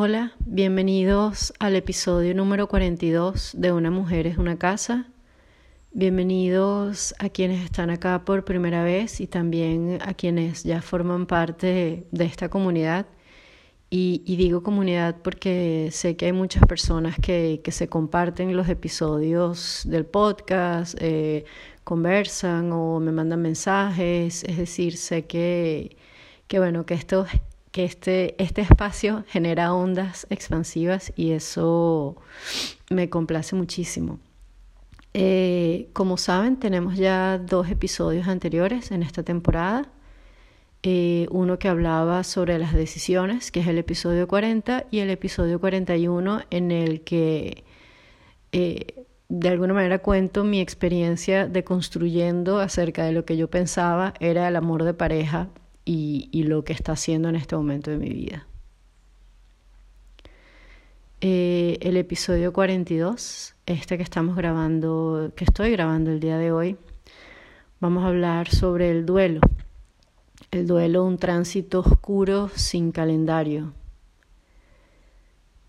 Hola, 0.00 0.30
bienvenidos 0.46 1.52
al 1.58 1.74
episodio 1.74 2.32
número 2.32 2.68
42 2.68 3.50
de 3.58 3.72
Una 3.72 3.90
mujer 3.90 4.28
es 4.28 4.38
una 4.38 4.56
casa. 4.56 5.08
Bienvenidos 5.90 7.16
a 7.18 7.30
quienes 7.30 7.64
están 7.64 7.90
acá 7.90 8.24
por 8.24 8.44
primera 8.44 8.84
vez 8.84 9.20
y 9.20 9.26
también 9.26 9.98
a 10.06 10.14
quienes 10.14 10.62
ya 10.62 10.82
forman 10.82 11.26
parte 11.26 12.06
de 12.12 12.24
esta 12.24 12.48
comunidad. 12.48 13.06
Y, 13.90 14.36
digo 14.36 14.62
comunidad 14.62 15.16
porque 15.20 15.88
sé 15.90 16.16
que 16.16 16.26
hay 16.26 16.32
muchas 16.32 16.64
personas 16.64 17.16
que, 17.20 17.60
se 17.68 17.88
comparten 17.88 18.56
los 18.56 18.68
episodios 18.68 19.82
del 19.84 20.06
podcast, 20.06 20.94
eh, 21.00 21.44
conversan 21.82 22.70
o 22.70 23.00
me 23.00 23.10
mandan 23.10 23.42
mensajes. 23.42 24.44
Es 24.44 24.58
decir, 24.58 24.96
sé 24.96 25.26
que, 25.26 25.96
que 26.46 26.60
bueno, 26.60 26.86
que 26.86 26.94
esto 26.94 27.26
que 27.72 27.84
este, 27.84 28.42
este 28.42 28.62
espacio 28.62 29.24
genera 29.28 29.74
ondas 29.74 30.26
expansivas 30.30 31.12
y 31.16 31.32
eso 31.32 32.16
me 32.90 33.10
complace 33.10 33.54
muchísimo. 33.56 34.18
Eh, 35.14 35.88
como 35.92 36.16
saben, 36.16 36.58
tenemos 36.58 36.96
ya 36.96 37.38
dos 37.38 37.68
episodios 37.70 38.28
anteriores 38.28 38.90
en 38.90 39.02
esta 39.02 39.22
temporada. 39.22 39.90
Eh, 40.82 41.26
uno 41.30 41.58
que 41.58 41.68
hablaba 41.68 42.22
sobre 42.24 42.58
las 42.58 42.72
decisiones, 42.72 43.50
que 43.50 43.60
es 43.60 43.66
el 43.66 43.78
episodio 43.78 44.28
40, 44.28 44.86
y 44.90 45.00
el 45.00 45.10
episodio 45.10 45.60
41 45.60 46.42
en 46.50 46.70
el 46.70 47.00
que 47.02 47.64
eh, 48.52 49.04
de 49.28 49.48
alguna 49.48 49.74
manera 49.74 49.98
cuento 49.98 50.44
mi 50.44 50.60
experiencia 50.60 51.46
de 51.48 51.64
construyendo 51.64 52.60
acerca 52.60 53.04
de 53.04 53.12
lo 53.12 53.24
que 53.24 53.36
yo 53.36 53.50
pensaba 53.50 54.14
era 54.20 54.48
el 54.48 54.56
amor 54.56 54.84
de 54.84 54.94
pareja 54.94 55.48
y, 55.90 56.42
lo 56.42 56.64
que 56.64 56.74
está 56.74 56.92
haciendo 56.92 57.30
en 57.30 57.36
este 57.36 57.56
momento 57.56 57.90
de 57.90 57.96
mi 57.96 58.10
vida. 58.10 58.46
Eh, 61.20 61.78
el 61.80 61.96
episodio 61.96 62.52
42, 62.52 63.54
este 63.64 63.96
que 63.96 64.02
estamos 64.02 64.36
grabando, 64.36 65.32
que 65.34 65.44
estoy 65.44 65.70
grabando 65.70 66.10
el 66.10 66.20
día 66.20 66.36
de 66.36 66.52
hoy, 66.52 66.76
vamos 67.80 68.04
a 68.04 68.08
hablar 68.08 68.48
sobre 68.48 68.90
el 68.90 69.06
duelo. 69.06 69.40
El 70.50 70.66
duelo, 70.66 71.04
un 71.04 71.16
tránsito 71.16 71.80
oscuro 71.80 72.50
sin 72.54 72.92
calendario. 72.92 73.72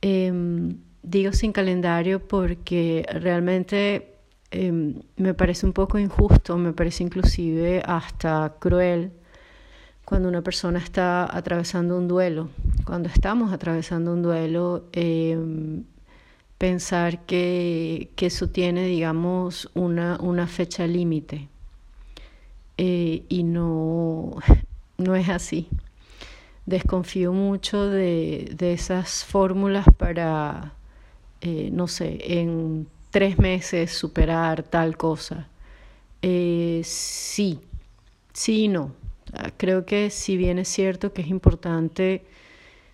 Em, 0.02 0.80
digo 1.02 1.32
sin 1.32 1.54
calendario 1.54 2.28
porque 2.28 3.06
realmente 3.10 4.16
em, 4.52 5.02
me 5.16 5.34
parece 5.34 5.66
un 5.66 5.74
poco 5.74 5.98
injusto, 5.98 6.58
me 6.58 6.74
parece 6.74 7.04
inclusive 7.04 7.82
hasta 7.86 8.56
cruel 8.60 9.14
cuando 10.10 10.28
una 10.28 10.42
persona 10.42 10.80
está 10.80 11.38
atravesando 11.38 11.96
un 11.96 12.08
duelo, 12.08 12.50
cuando 12.84 13.10
estamos 13.10 13.54
atravesando 13.54 14.12
un 14.12 14.24
duelo, 14.24 14.86
em, 14.92 15.84
pensar 16.58 17.28
que, 17.28 18.10
eso 18.18 18.50
tiene, 18.50 18.88
digamos, 18.88 19.70
una, 19.76 20.18
una 20.20 20.48
fecha 20.48 20.88
límite. 20.88 21.48
Eh, 22.78 23.24
y 23.30 23.44
no, 23.44 24.36
no 24.98 25.16
es 25.16 25.30
así. 25.30 25.68
Desconfío 26.66 27.32
mucho 27.32 27.86
de, 27.88 28.56
esas 28.60 29.24
fórmulas 29.26 29.86
para, 29.96 30.74
eh, 31.42 31.70
no 31.72 31.88
sé, 31.88 32.18
en 32.24 32.88
tres 33.12 33.38
meses 33.38 33.92
superar 33.92 34.64
tal 34.64 34.98
cosa. 34.98 35.48
Eh, 36.24 36.82
sí, 36.84 37.60
sí 38.34 38.64
y 38.64 38.68
no. 38.70 38.99
Ah, 39.34 39.52
creo 39.56 39.86
que 39.86 40.10
si 40.10 40.38
bien 40.38 40.60
es 40.60 40.68
cierto 40.68 41.14
que 41.14 41.22
es 41.22 41.28
importante 41.28 42.24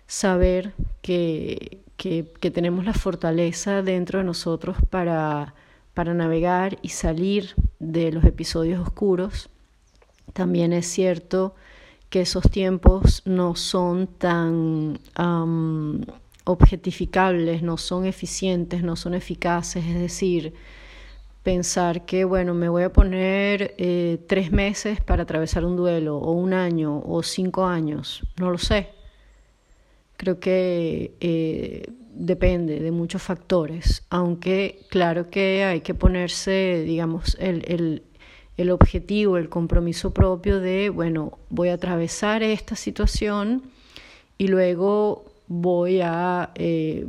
saber 0.06 0.74
que, 1.02 1.80
que, 1.96 2.24
tenemos 2.50 2.84
la 2.84 2.94
fortaleza 2.94 3.82
dentro 3.82 4.18
de 4.20 4.24
nosotros 4.24 4.76
para, 4.90 5.54
para 5.94 6.14
navegar 6.14 6.78
y 6.82 6.90
salir 6.90 7.54
de 7.78 8.12
los 8.12 8.24
episodios 8.24 8.80
oscuros, 8.80 9.48
también 10.32 10.72
es 10.72 10.86
cierto 10.86 11.54
que 12.10 12.20
esos 12.20 12.50
tiempos 12.50 13.22
no 13.24 13.56
son 13.56 14.06
tan 14.06 14.98
objetificables, 16.44 17.62
no 17.62 17.76
son 17.76 18.04
eficientes, 18.04 18.82
no 18.82 18.94
son 18.94 19.14
eficaces, 19.14 19.84
es 19.84 19.98
decir, 19.98 20.54
pensar 21.46 22.04
que, 22.06 22.24
bueno, 22.24 22.54
me 22.54 22.68
voy 22.68 22.82
a 22.82 22.92
poner 22.92 23.76
eh, 23.78 24.18
tres 24.26 24.50
meses 24.50 25.00
para 25.00 25.22
atravesar 25.22 25.64
un 25.64 25.76
duelo, 25.76 26.18
o 26.18 26.32
un 26.32 26.52
año, 26.52 27.00
o 27.06 27.22
cinco 27.22 27.66
años, 27.66 28.24
no 28.36 28.50
lo 28.50 28.58
sé. 28.58 28.88
Creo 30.16 30.40
que 30.40 31.14
eh, 31.20 31.88
depende 32.12 32.80
de 32.80 32.90
muchos 32.90 33.22
factores, 33.22 34.02
aunque 34.10 34.80
claro 34.90 35.30
que 35.30 35.62
hay 35.62 35.82
que 35.82 35.94
ponerse, 35.94 36.82
digamos, 36.84 37.36
el, 37.38 37.62
el, 37.68 38.02
el 38.56 38.70
objetivo, 38.72 39.36
el 39.36 39.48
compromiso 39.48 40.12
propio 40.12 40.58
de, 40.58 40.88
bueno, 40.90 41.38
voy 41.48 41.68
a 41.68 41.74
atravesar 41.74 42.42
esta 42.42 42.74
situación 42.74 43.70
y 44.36 44.48
luego 44.48 45.26
voy 45.46 46.00
a 46.02 46.50
eh, 46.56 47.06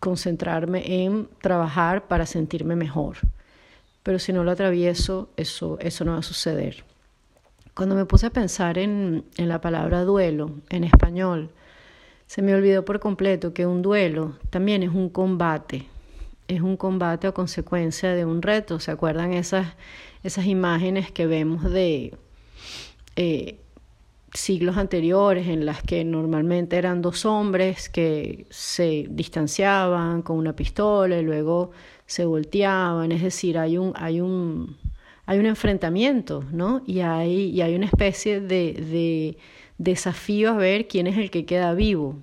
concentrarme 0.00 1.04
en 1.04 1.28
trabajar 1.40 2.08
para 2.08 2.26
sentirme 2.26 2.74
mejor 2.74 3.18
pero 4.06 4.20
si 4.20 4.32
no 4.32 4.44
lo 4.44 4.52
atravieso, 4.52 5.30
eso, 5.36 5.78
eso 5.80 6.04
no 6.04 6.12
va 6.12 6.18
a 6.18 6.22
suceder. 6.22 6.84
Cuando 7.74 7.96
me 7.96 8.04
puse 8.04 8.26
a 8.26 8.30
pensar 8.30 8.78
en, 8.78 9.24
en 9.36 9.48
la 9.48 9.60
palabra 9.60 10.04
duelo 10.04 10.52
en 10.70 10.84
español, 10.84 11.50
se 12.28 12.40
me 12.40 12.54
olvidó 12.54 12.84
por 12.84 13.00
completo 13.00 13.52
que 13.52 13.66
un 13.66 13.82
duelo 13.82 14.36
también 14.48 14.84
es 14.84 14.90
un 14.90 15.08
combate, 15.08 15.88
es 16.46 16.60
un 16.60 16.76
combate 16.76 17.26
a 17.26 17.32
consecuencia 17.32 18.14
de 18.14 18.24
un 18.24 18.42
reto. 18.42 18.78
¿Se 18.78 18.92
acuerdan 18.92 19.32
esas, 19.32 19.74
esas 20.22 20.46
imágenes 20.46 21.10
que 21.10 21.26
vemos 21.26 21.64
de 21.64 22.16
eh, 23.16 23.58
siglos 24.32 24.76
anteriores 24.76 25.48
en 25.48 25.66
las 25.66 25.82
que 25.82 26.04
normalmente 26.04 26.76
eran 26.76 27.02
dos 27.02 27.26
hombres 27.26 27.88
que 27.88 28.46
se 28.50 29.06
distanciaban 29.10 30.22
con 30.22 30.38
una 30.38 30.54
pistola 30.54 31.18
y 31.18 31.22
luego 31.22 31.72
se 32.06 32.24
volteaban, 32.24 33.12
es 33.12 33.22
decir, 33.22 33.58
hay 33.58 33.78
un, 33.78 33.92
hay 33.96 34.20
un, 34.20 34.76
hay 35.26 35.38
un 35.38 35.46
enfrentamiento, 35.46 36.44
¿no? 36.52 36.82
Y 36.86 37.00
hay, 37.00 37.50
y 37.50 37.62
hay 37.62 37.74
una 37.74 37.86
especie 37.86 38.40
de, 38.40 38.72
de 38.74 39.38
desafío 39.78 40.50
a 40.50 40.56
ver 40.56 40.88
quién 40.88 41.06
es 41.06 41.18
el 41.18 41.30
que 41.30 41.44
queda 41.44 41.74
vivo. 41.74 42.16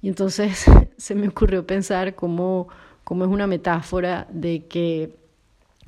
Y 0.00 0.08
entonces 0.08 0.64
se 0.96 1.14
me 1.14 1.28
ocurrió 1.28 1.66
pensar 1.66 2.14
cómo, 2.14 2.68
cómo 3.04 3.24
es 3.24 3.30
una 3.30 3.46
metáfora 3.46 4.26
de 4.30 4.66
que 4.66 5.14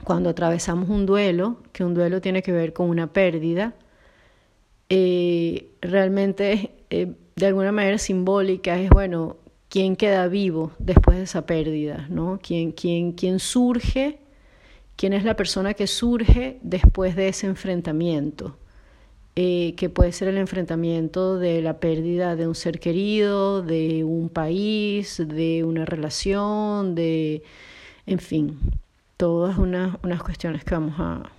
cuando 0.04 0.30
atravesamos 0.30 0.88
un 0.88 1.06
duelo, 1.06 1.58
que 1.72 1.84
un 1.84 1.94
duelo 1.94 2.20
tiene 2.20 2.42
que 2.42 2.52
ver 2.52 2.72
con 2.72 2.88
una 2.88 3.12
pérdida, 3.12 3.74
eh, 4.88 5.70
realmente 5.80 6.72
eh, 6.90 7.12
de 7.36 7.46
alguna 7.46 7.70
manera 7.70 7.98
simbólica 7.98 8.78
es, 8.78 8.90
bueno, 8.90 9.36
quién 9.70 9.97
queda 9.97 10.26
vivo 10.26 10.72
después 10.78 11.16
de 11.16 11.22
esa 11.22 11.47
pérdida, 11.47 12.06
¿no? 12.10 12.38
¿Quién, 12.42 12.72
quién, 12.72 13.12
quién 13.12 13.38
surge? 13.38 14.19
¿Quién 14.97 15.14
es 15.14 15.25
la 15.25 15.36
persona 15.36 15.72
que 15.72 15.86
surge 15.86 16.58
después 16.62 17.16
de 17.16 17.28
ese 17.28 17.47
enfrentamiento? 17.47 18.59
Eh, 19.36 19.75
que 19.76 19.88
puede 19.88 20.12
ser 20.12 20.28
el 20.28 20.36
enfrentamiento 20.36 21.38
de 21.38 21.62
la 21.62 21.78
pérdida 21.78 22.36
de 22.36 22.48
un 22.48 22.54
ser 22.54 22.80
querido, 22.80 23.62
de 23.62 24.04
un 24.04 24.28
país, 24.28 25.22
de 25.25 25.64
una 25.64 25.86
relación, 25.86 26.94
de, 26.97 27.42
en 28.06 28.19
fin, 28.19 28.59
todas 29.16 29.56
unas, 29.56 29.97
unas 30.03 30.22
cuestiones 30.22 30.64
que 30.64 30.75
vamos 30.75 30.97
a 30.98 31.30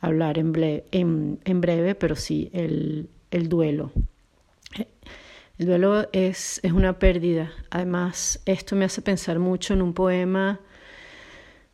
hablar 0.00 0.38
en, 0.38 0.54
en, 0.92 1.40
en 1.44 1.60
breve, 1.60 1.96
pero 1.96 2.14
sí, 2.14 2.48
el, 2.52 3.08
el 3.32 3.48
duelo. 3.48 3.90
El 5.58 5.66
duelo 5.66 6.08
es, 6.12 6.60
es 6.62 6.72
una 6.72 6.98
pérdida. 6.98 7.50
Además, 7.70 8.42
esto 8.44 8.76
me 8.76 8.84
hace 8.84 9.00
pensar 9.00 9.38
mucho 9.38 9.72
en 9.72 9.80
un 9.80 9.94
poema 9.94 10.60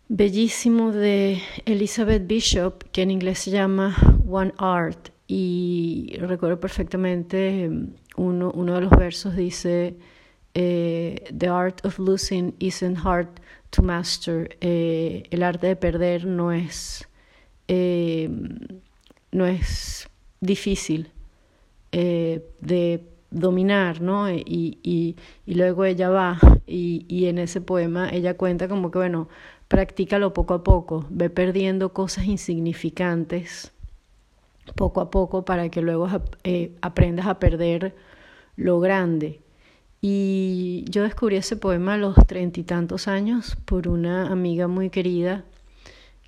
bellísimo 0.09 0.93
de 0.93 1.41
Elizabeth 1.65 2.27
Bishop, 2.27 2.85
que 2.93 3.03
en 3.03 3.11
inglés 3.11 3.41
se 3.41 3.51
llama 3.51 3.97
One 4.29 4.53
Art. 4.59 5.09
Y 5.27 6.15
recuerdo 6.21 6.61
perfectamente 6.61 7.69
uno, 8.17 8.53
uno 8.55 8.75
de 8.75 8.81
los 8.83 8.91
versos 8.91 9.35
dice, 9.35 9.97
eh, 10.55 11.25
The 11.37 11.49
art 11.49 11.85
of 11.85 11.99
losing 11.99 12.55
isn't 12.61 12.99
hard 13.05 13.29
to 13.71 13.83
master. 13.83 14.57
Eh, 14.61 15.25
el 15.31 15.43
arte 15.43 15.67
de 15.67 15.77
perder 15.77 16.25
no 16.25 16.53
es, 16.53 17.09
eh, 17.67 18.31
no 19.33 19.47
es 19.47 20.09
difícil 20.41 21.11
de 21.91 23.12
dominar, 23.33 24.01
¿no? 24.01 24.31
Y, 24.31 24.79
y, 24.83 25.17
y 25.47 25.55
luego 25.55 25.85
ella 25.85 26.09
va 26.11 26.39
y, 26.67 27.05
y, 27.09 27.27
en 27.27 27.39
ese 27.39 27.61
poema 27.61 28.11
ella 28.11 28.37
cuenta 28.37 28.69
como 28.69 28.91
que, 28.91 28.99
bueno, 28.99 29.29
practícalo 29.69 30.33
poco 30.33 30.55
a 30.55 30.65
poco, 30.65 31.07
ve 31.11 31.31
perdiendo 31.31 31.93
cosas 31.93 32.27
insignificantes 32.27 33.73
poco 34.77 35.01
a 35.01 35.11
poco 35.11 35.45
para 35.45 35.69
que 35.69 35.83
luego 35.83 36.09
eh, 36.45 36.77
aprendas 36.81 37.27
a 37.27 37.39
perder 37.39 37.95
lo 38.57 38.81
grande. 38.81 39.41
Y 40.01 40.85
yo 40.89 41.03
descubrí 41.03 41.37
ese 41.37 41.57
poema 41.57 41.95
a 41.95 41.97
los 41.97 42.15
treinta 42.27 42.61
y 42.61 42.65
tantos 42.65 43.07
años 43.07 43.57
por 43.65 43.89
una 43.89 44.33
amiga 44.33 44.67
muy 44.67 44.91
querida 44.91 45.45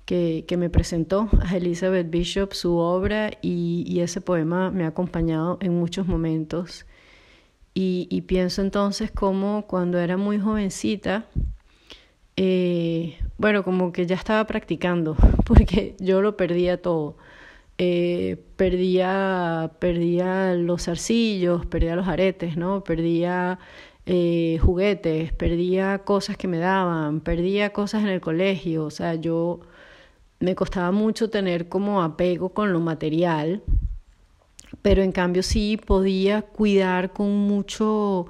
que, 0.05 0.45
me 0.57 0.69
presentó 0.69 1.29
a 1.41 1.57
Elizabeth 1.57 2.09
Bishop 2.09 2.53
su 2.53 2.77
obra 2.77 3.31
y, 3.41 3.99
ese 3.99 4.21
poema 4.21 4.71
me 4.71 4.85
ha 4.85 4.87
acompañado 4.87 5.57
en 5.61 5.73
muchos 5.77 6.07
momentos. 6.07 6.85
Y, 7.77 8.21
pienso 8.21 8.61
entonces 8.61 9.11
como 9.11 9.67
cuando 9.67 9.99
era 9.99 10.15
muy 10.15 10.39
jovencita, 10.39 11.25
eh, 12.37 13.17
bueno, 13.37 13.63
como 13.63 13.91
que 13.91 14.05
ya 14.05 14.15
estaba 14.15 14.47
practicando, 14.47 15.17
porque 15.45 15.95
yo 15.99 16.21
lo 16.21 16.37
perdía 16.37 16.81
todo. 16.81 17.17
Eh, 17.77 18.37
perdía, 18.55 19.71
perdía 19.79 20.53
los 20.53 20.87
arcillos, 20.87 21.65
perdía 21.65 21.97
los 21.97 22.07
aretes, 22.07 22.55
¿no? 22.55 22.83
Perdía 22.83 23.59
eh, 24.05 24.59
juguetes, 24.61 25.33
perdía 25.33 25.99
cosas 25.99 26.37
que 26.37 26.47
me 26.47 26.59
daban, 26.59 27.21
perdía 27.21 27.71
cosas 27.73 28.03
en 28.03 28.09
el 28.09 28.21
colegio, 28.21 28.85
o 28.85 28.91
sea, 28.91 29.15
yo 29.15 29.61
me 30.39 30.55
costaba 30.55 30.91
mucho 30.91 31.29
tener 31.29 31.69
como 31.69 32.03
apego 32.03 32.49
con 32.49 32.71
lo 32.73 32.79
material, 32.79 33.63
pero 34.85 35.01
en 35.01 35.11
cambio 35.11 35.41
sí 35.41 35.79
podía 35.83 36.43
cuidar 36.43 37.11
con 37.11 37.31
mucho, 37.31 38.27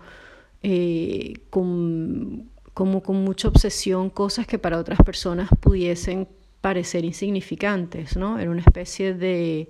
eh, 0.63 1.33
con, 1.49 2.49
como 2.73 3.03
con 3.03 3.25
mucha 3.25 3.49
obsesión 3.49 4.09
cosas 4.09 4.47
que 4.47 4.57
para 4.57 4.79
otras 4.79 4.99
personas 5.03 5.49
pudiesen 5.59 6.29
parecer 6.61 7.03
insignificantes, 7.03 8.15
¿no? 8.15 8.39
Era 8.39 8.49
una 8.49 8.61
especie 8.61 9.13
de 9.13 9.67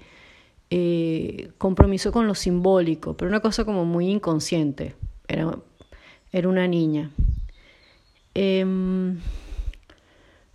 eh, 0.70 1.50
compromiso 1.58 2.12
con 2.12 2.28
lo 2.28 2.36
simbólico, 2.36 3.18
pero 3.18 3.30
una 3.30 3.40
cosa 3.40 3.66
como 3.66 3.84
muy 3.84 4.08
inconsciente. 4.08 4.94
Era, 5.28 5.58
era 6.32 6.48
una 6.48 6.68
niña. 6.68 7.10
Em, 8.36 9.18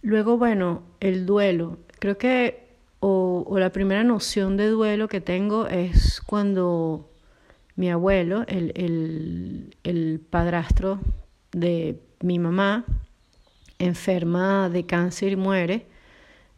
luego, 0.01 0.39
bueno, 0.39 0.85
el 1.01 1.27
duelo. 1.27 1.79
Creo 1.99 2.19
que, 2.19 2.60
o, 3.01 3.59
la 3.59 3.71
primera 3.73 4.05
noción 4.05 4.57
de 4.57 4.69
duelo 4.69 5.09
que 5.09 5.21
tengo 5.21 5.67
es 5.67 6.21
cuando 6.21 7.11
mi 7.77 7.91
abuelo, 7.91 8.45
el, 8.47 8.73
el, 8.77 9.77
el 9.83 10.21
padrastro 10.21 11.01
de 11.53 12.01
mi 12.21 12.39
mamá, 12.39 12.85
enferma 13.79 14.69
de 14.69 14.87
cáncer 14.87 15.33
y 15.33 15.37
muere 15.37 15.87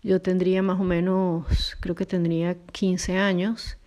yo 0.03 0.21
tendría 0.21 0.62
más 0.62 0.81
o 0.81 0.85
menos, 0.85 1.77
creo 1.81 1.94
que 1.94 2.06
tendría 2.06 2.56
15 2.73 3.19
años. 3.19 3.79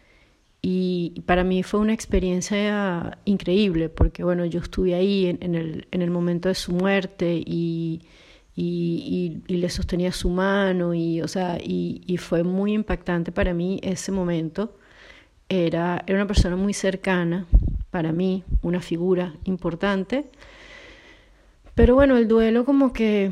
Y 0.61 1.21
para 1.25 1.43
mí 1.43 1.61
fue 1.61 1.79
una 1.79 1.93
experiencia 1.93 3.19
increíble 3.25 3.89
porque 3.89 4.23
bueno, 4.23 4.45
yo 4.45 4.61
estuve 4.61 4.95
ahí 4.95 5.27
en, 5.27 5.55
el, 5.55 5.87
en 5.91 6.01
el, 6.01 6.09
momento 6.09 6.49
de 6.49 6.55
su 6.55 6.71
muerte 6.71 7.43
y, 7.45 8.01
y, 8.55 9.41
le 9.47 9.69
sostenía 9.69 10.11
su 10.11 10.29
mano 10.29 10.93
y, 10.93 11.21
o 11.21 11.27
sea, 11.27 11.57
y, 11.61 12.17
fue 12.17 12.43
muy 12.43 12.73
impactante 12.73 13.31
para 13.31 13.53
mí 13.53 13.79
ese 13.83 14.11
momento. 14.11 14.77
Era, 15.49 16.03
era 16.07 16.17
una 16.17 16.27
persona 16.27 16.55
muy 16.55 16.73
cercana 16.73 17.45
para 17.91 18.11
mí, 18.11 18.43
una 18.61 18.81
figura 18.81 19.33
importante. 19.43 20.25
Pero 21.75 21.95
bueno, 21.95 22.17
el 22.17 22.27
duelo 22.27 22.65
como 22.65 22.93
que 22.93 23.31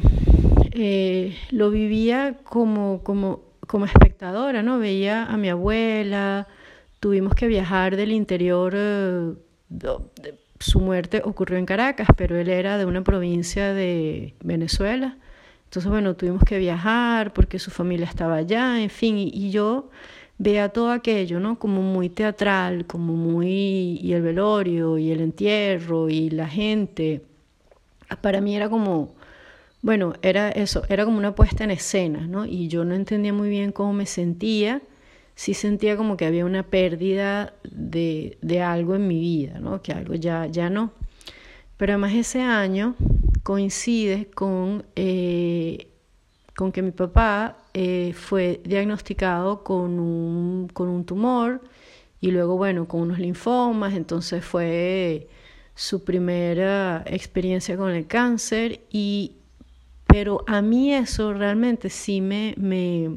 eh, 0.73 1.37
lo 1.51 1.69
vivía 1.71 2.37
como, 2.43 3.01
como, 3.03 3.41
como 3.67 3.85
espectadora, 3.85 4.61
¿no? 4.63 4.79
Veía 4.79 5.25
a 5.25 5.37
mi 5.37 5.49
abuela, 5.49 6.47
tuvimos 6.99 7.35
que 7.35 7.47
viajar 7.47 7.95
del 7.95 8.11
interior, 8.11 8.73
eh, 8.75 9.33
su 10.59 10.79
muerte 10.79 11.21
ocurrió 11.23 11.57
en 11.57 11.65
Caracas, 11.65 12.07
pero 12.15 12.37
él 12.37 12.49
era 12.49 12.77
de 12.77 12.85
una 12.85 13.03
provincia 13.03 13.73
de 13.73 14.33
Venezuela. 14.43 15.17
Entonces, 15.65 15.89
bueno, 15.89 16.15
tuvimos 16.15 16.43
que 16.43 16.57
viajar 16.59 17.33
porque 17.33 17.59
su 17.59 17.71
familia 17.71 18.05
estaba 18.05 18.35
allá, 18.35 18.81
en 18.81 18.89
fin, 18.89 19.17
y, 19.17 19.51
yo 19.51 19.89
veía 20.37 20.69
todo 20.69 20.91
aquello, 20.91 21.39
¿no? 21.39 21.57
Como 21.59 21.81
muy 21.81 22.09
teatral, 22.09 22.85
como 22.85 23.13
muy... 23.13 23.99
y 24.01 24.13
el 24.13 24.21
velorio, 24.21 24.97
y 24.97 25.11
el 25.11 25.21
entierro, 25.21 26.09
y 26.09 26.29
la 26.29 26.47
gente. 26.47 27.23
Para 28.21 28.41
mí 28.41 28.55
era 28.55 28.69
como 28.69 29.15
bueno, 29.83 30.13
era 30.21 30.49
eso, 30.49 30.83
era 30.87 31.03
como 31.03 31.17
una 31.17 31.35
puesta 31.35 31.65
en 31.65 31.71
escena, 31.71 32.25
¿no? 32.25 32.45
Y 32.45 32.69
yo 32.69 32.85
no 32.85 32.95
entendía 32.95 33.33
muy 33.33 33.49
bien 33.49 33.73
cómo 33.73 33.91
me 33.91 34.05
sentía, 34.05 34.81
sí 35.35 35.53
sentía 35.53 35.97
como 35.97 36.17
que 36.17 36.25
había 36.25 36.45
una 36.45 36.63
pérdida 36.63 37.53
de, 37.63 38.37
de 38.41 38.61
algo 38.61 38.95
en 38.95 39.07
mi 39.07 39.19
vida, 39.19 39.59
¿no? 39.59 39.81
Que 39.81 39.91
algo 39.93 40.13
ya, 40.15 40.47
ya 40.47 40.69
no. 40.69 40.91
Pero 41.77 41.93
además 41.93 42.13
ese 42.13 42.41
año 42.41 42.95
coincide 43.43 44.27
con, 44.33 44.85
eh, 44.95 45.87
con 46.55 46.71
que 46.71 46.81
mi 46.81 46.91
papá 46.91 47.57
eh, 47.73 48.13
fue 48.15 48.61
diagnosticado 48.63 49.63
con 49.63 49.99
un, 49.99 50.69
con 50.73 50.89
un 50.89 51.05
tumor 51.05 51.61
y 52.21 52.31
luego, 52.31 52.55
bueno, 52.55 52.87
con 52.87 53.01
unos 53.01 53.19
linfomas, 53.19 53.93
entonces 53.95 54.45
fue 54.45 55.27
su 55.75 56.03
primera 56.03 57.03
experiencia 57.07 57.75
con 57.75 57.91
el 57.91 58.07
cáncer 58.07 58.81
y 58.91 59.33
pero 60.05 60.43
a 60.45 60.61
mí 60.61 60.93
eso 60.93 61.33
realmente 61.33 61.89
sí 61.89 62.21
me, 62.21 62.53
me, 62.55 63.09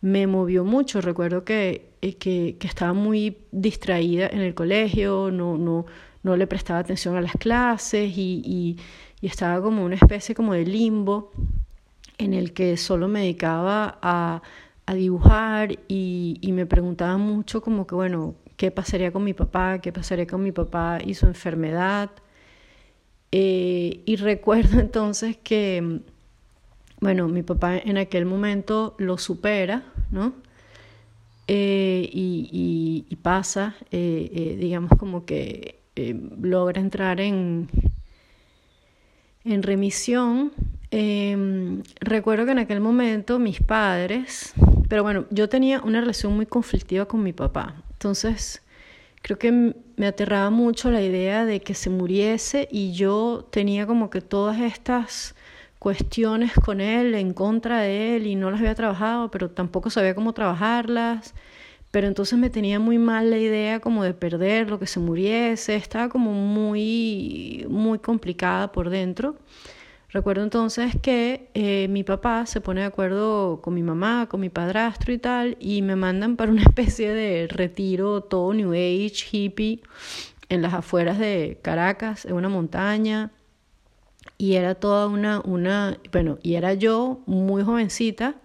me 0.00 0.26
movió 0.26 0.64
mucho. 0.64 1.00
Recuerdo 1.00 1.44
que, 1.44 1.90
eh, 2.02 2.14
que, 2.14 2.56
que, 2.58 2.66
estaba 2.66 2.92
muy 2.92 3.38
distraída 3.52 4.28
en 4.28 4.40
el 4.40 4.54
colegio, 4.54 5.30
no, 5.32 5.56
no, 5.58 5.86
no 6.22 6.36
le 6.36 6.46
prestaba 6.46 6.80
atención 6.80 7.16
a 7.16 7.20
las 7.20 7.32
clases 7.32 8.16
y, 8.16 8.42
y, 8.44 8.78
estaba 9.26 9.60
como 9.60 9.84
una 9.84 9.96
especie 9.96 10.34
como 10.36 10.52
de 10.52 10.64
limbo 10.64 11.32
en 12.18 12.32
el 12.32 12.52
que 12.52 12.76
solo 12.76 13.08
me 13.08 13.20
dedicaba 13.22 13.98
a, 14.00 14.42
a 14.86 14.94
dibujar 14.94 15.72
y, 15.88 16.38
y, 16.40 16.52
me 16.52 16.66
preguntaba 16.66 17.16
mucho 17.18 17.60
como 17.60 17.86
que, 17.86 17.94
bueno, 17.94 18.36
¿qué 18.56 18.70
pasaría 18.70 19.12
con 19.12 19.24
mi 19.24 19.34
papá? 19.34 19.80
¿Qué 19.80 19.92
pasaría 19.92 20.26
con 20.26 20.42
mi 20.42 20.52
papá 20.52 20.98
y 21.04 21.14
su 21.14 21.26
enfermedad? 21.26 22.10
Eh, 23.32 24.02
y 24.06 24.16
recuerdo 24.16 24.80
entonces 24.80 25.36
que, 25.36 26.00
bueno, 27.00 27.28
mi 27.28 27.42
papá 27.42 27.76
en 27.76 27.98
aquel 27.98 28.26
momento 28.26 28.94
lo 28.98 29.18
supera, 29.18 29.82
¿no? 30.10 30.34
Eh, 31.48 32.08
y, 32.12 33.16
pasa, 33.22 33.76
eh, 33.90 34.56
digamos 34.60 34.92
como 34.98 35.24
que 35.24 35.80
logra 36.40 36.80
entrar 36.80 37.20
en, 37.20 37.68
en 39.44 39.62
remisión. 39.62 40.52
Em, 40.90 41.82
recuerdo 42.00 42.44
que 42.44 42.52
en 42.52 42.58
aquel 42.58 42.80
momento 42.80 43.38
mis 43.38 43.60
padres, 43.60 44.54
pero 44.88 45.02
bueno, 45.02 45.26
yo 45.30 45.48
tenía 45.48 45.80
una 45.80 46.00
relación 46.00 46.34
muy 46.34 46.46
conflictiva 46.46 47.06
con 47.06 47.22
mi 47.22 47.32
papá. 47.32 47.82
Entonces, 47.92 48.62
creo 49.22 49.38
que 49.38 49.74
me 49.96 50.06
aterraba 50.06 50.50
mucho 50.50 50.90
la 50.90 51.02
idea 51.02 51.44
de 51.44 51.60
que 51.60 51.74
se 51.74 51.90
muriese 51.90 52.68
y 52.70 52.92
yo 52.92 53.48
tenía 53.50 53.86
como 53.86 54.10
que 54.10 54.20
todas 54.20 54.60
estas 54.60 55.34
cuestiones 55.78 56.52
con 56.54 56.80
él, 56.80 57.14
en 57.14 57.32
contra 57.32 57.80
de 57.80 58.16
él 58.16 58.26
y 58.26 58.34
no 58.34 58.50
las 58.50 58.60
había 58.60 58.74
trabajado, 58.74 59.30
pero 59.30 59.50
tampoco 59.50 59.90
sabía 59.90 60.14
cómo 60.14 60.32
trabajarlas. 60.32 61.34
Pero 61.90 62.08
entonces 62.08 62.38
me 62.38 62.50
tenía 62.50 62.78
muy 62.78 62.98
mal 62.98 63.30
la 63.30 63.38
idea 63.38 63.80
como 63.80 64.04
de 64.04 64.12
perder 64.14 64.68
lo 64.70 64.78
que 64.78 64.86
se 64.86 65.00
muriese, 65.00 65.76
estaba 65.76 66.08
como 66.08 66.32
muy, 66.32 67.66
muy 67.70 67.98
complicada 67.98 68.72
por 68.72 68.90
dentro. 68.90 69.36
Recuerdo 70.10 70.44
entonces 70.44 70.94
que 71.02 71.50
eh, 71.54 71.88
mi 71.88 72.04
papá 72.04 72.46
se 72.46 72.60
pone 72.60 72.80
de 72.80 72.86
acuerdo 72.86 73.60
con 73.60 73.74
mi 73.74 73.82
mamá, 73.82 74.28
con 74.30 74.40
mi 74.40 74.48
padrastro 74.48 75.12
y 75.12 75.18
tal, 75.18 75.56
y 75.60 75.82
me 75.82 75.96
mandan 75.96 76.36
para 76.36 76.52
una 76.52 76.62
especie 76.68 77.12
de 77.12 77.48
retiro 77.48 78.22
todo 78.22 78.54
New 78.54 78.72
Age, 78.72 79.26
hippie, 79.30 79.82
en 80.48 80.62
las 80.62 80.74
afueras 80.74 81.18
de 81.18 81.58
Caracas, 81.62 82.24
en 82.24 82.34
una 82.34 82.48
montaña. 82.48 83.30
Y 84.38 84.54
era 84.54 84.74
toda 84.74 85.08
una, 85.08 85.40
una, 85.44 85.98
bueno, 86.12 86.38
y 86.42 86.54
era 86.54 86.74
yo 86.74 87.22
muy 87.26 87.62
jovencita, 87.62 88.36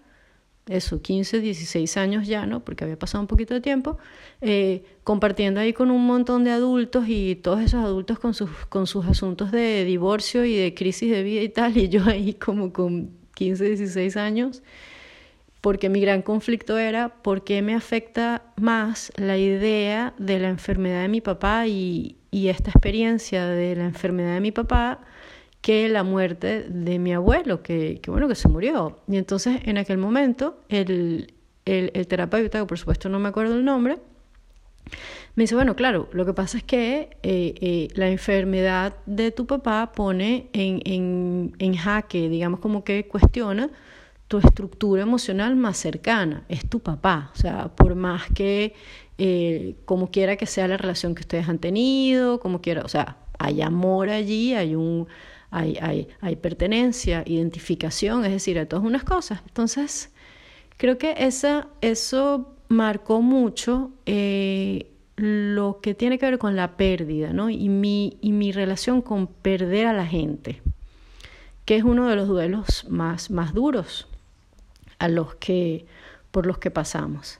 eso, 0.67 1.01
15, 1.01 1.41
16 1.41 1.97
años 1.97 2.27
ya, 2.27 2.45
¿no? 2.45 2.63
Porque 2.63 2.83
había 2.83 2.97
pasado 2.97 3.21
un 3.21 3.27
poquito 3.27 3.53
de 3.53 3.61
tiempo, 3.61 3.97
eh, 4.41 4.83
compartiendo 5.03 5.59
ahí 5.59 5.73
con 5.73 5.91
un 5.91 6.05
montón 6.05 6.43
de 6.43 6.51
adultos 6.51 7.05
y 7.07 7.35
todos 7.35 7.61
esos 7.61 7.83
adultos 7.83 8.19
con 8.19 8.33
sus, 8.33 8.49
con 8.69 8.87
sus 8.87 9.05
asuntos 9.05 9.51
de 9.51 9.83
divorcio 9.85 10.45
y 10.45 10.55
de 10.55 10.73
crisis 10.73 11.11
de 11.11 11.23
vida 11.23 11.41
y 11.41 11.49
tal, 11.49 11.75
y 11.77 11.89
yo 11.89 12.05
ahí 12.05 12.33
como 12.35 12.71
con 12.71 13.11
15, 13.35 13.65
16 13.65 14.17
años, 14.17 14.63
porque 15.61 15.89
mi 15.89 15.99
gran 15.99 16.21
conflicto 16.21 16.77
era 16.77 17.09
por 17.21 17.43
qué 17.43 17.61
me 17.61 17.75
afecta 17.75 18.43
más 18.55 19.11
la 19.15 19.37
idea 19.37 20.13
de 20.17 20.39
la 20.39 20.49
enfermedad 20.49 21.01
de 21.01 21.07
mi 21.07 21.21
papá 21.21 21.67
y, 21.67 22.17
y 22.31 22.47
esta 22.47 22.69
experiencia 22.69 23.45
de 23.47 23.75
la 23.75 23.85
enfermedad 23.85 24.35
de 24.35 24.41
mi 24.41 24.51
papá 24.51 25.01
que 25.61 25.87
la 25.89 26.03
muerte 26.03 26.65
de 26.69 26.99
mi 26.99 27.13
abuelo, 27.13 27.61
que, 27.63 27.99
que, 28.01 28.11
bueno, 28.11 28.27
que 28.27 28.35
se 28.35 28.47
murió. 28.49 28.99
Y 29.07 29.17
entonces 29.17 29.61
en 29.65 29.77
aquel 29.77 29.97
momento 29.97 30.59
el, 30.69 31.33
el, 31.65 31.91
el 31.93 32.07
terapeuta, 32.07 32.59
que 32.59 32.65
por 32.65 32.77
supuesto 32.79 33.09
no 33.09 33.19
me 33.19 33.29
acuerdo 33.29 33.55
el 33.55 33.63
nombre, 33.65 33.99
Me 35.35 35.43
dice, 35.43 35.55
bueno, 35.55 35.75
claro, 35.75 36.09
lo 36.11 36.25
que 36.25 36.33
pasa 36.33 36.57
es 36.57 36.63
que 36.63 37.17
eh, 37.23 37.53
eh, 37.61 37.87
la 37.95 38.09
enfermedad 38.09 38.95
de 39.05 39.31
tu 39.31 39.45
papá 39.45 39.91
pone 39.93 40.49
en, 40.53 40.81
en, 40.85 41.55
en 41.59 41.75
jaque, 41.75 42.27
digamos 42.29 42.59
como 42.59 42.83
que 42.83 43.07
cuestiona 43.07 43.69
tu 44.27 44.37
estructura 44.39 45.03
emocional 45.03 45.55
más 45.55 45.77
cercana, 45.77 46.43
es 46.49 46.67
tu 46.69 46.79
papá, 46.79 47.31
o 47.33 47.37
sea, 47.37 47.69
por 47.75 47.95
más 47.95 48.29
que 48.33 48.73
eh, 49.17 49.75
como 49.85 50.09
quiera 50.11 50.35
que 50.37 50.45
sea 50.45 50.67
la 50.67 50.77
relación 50.77 51.15
que 51.15 51.21
ustedes 51.21 51.47
han 51.49 51.59
tenido, 51.59 52.39
como 52.39 52.61
quiera, 52.61 52.83
o 52.83 52.87
sea, 52.87 53.17
hay 53.39 53.61
amor 53.61 54.09
allí, 54.09 54.53
hay 54.53 54.75
un 54.75 55.07
hay, 55.51 56.07
hay, 56.21 56.35
pertenencia, 56.37 57.23
identificación, 57.25 58.23
es 58.23 58.31
decir, 58.31 58.57
hay 58.57 58.65
todas 58.65 58.85
unas 58.85 59.03
cosas. 59.03 59.41
Entonces, 59.45 60.09
creo 60.77 60.97
que 60.97 61.13
esa, 61.17 61.67
eso 61.81 62.55
marcó 62.69 63.21
mucho 63.21 63.91
eh, 64.05 64.87
lo 65.17 65.81
que 65.81 65.93
tiene 65.93 66.17
que 66.17 66.25
ver 66.25 66.39
con 66.39 66.55
la 66.55 66.77
pérdida, 66.77 67.33
¿no? 67.33 67.49
Y 67.49 67.67
mi, 67.67 68.17
y 68.21 68.31
mi 68.31 68.53
relación 68.53 69.01
con 69.01 69.27
perder 69.27 69.87
a 69.87 69.93
la 69.93 70.07
gente, 70.07 70.61
que 71.65 71.75
es 71.75 71.83
uno 71.83 72.07
de 72.07 72.15
los 72.15 72.29
duelos 72.29 72.85
más, 72.89 73.29
más 73.29 73.53
duros 73.53 74.07
a 74.99 75.09
los 75.09 75.35
que, 75.35 75.85
por 76.31 76.45
los 76.45 76.59
que 76.59 76.71
pasamos. 76.71 77.39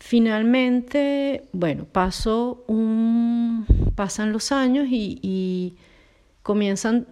Finalmente, 0.00 1.44
bueno, 1.52 1.84
pasó 1.84 2.64
un, 2.66 3.64
pasan 3.94 4.32
los 4.32 4.50
años 4.50 4.88
y 4.90 5.76
comienzan 6.42 7.06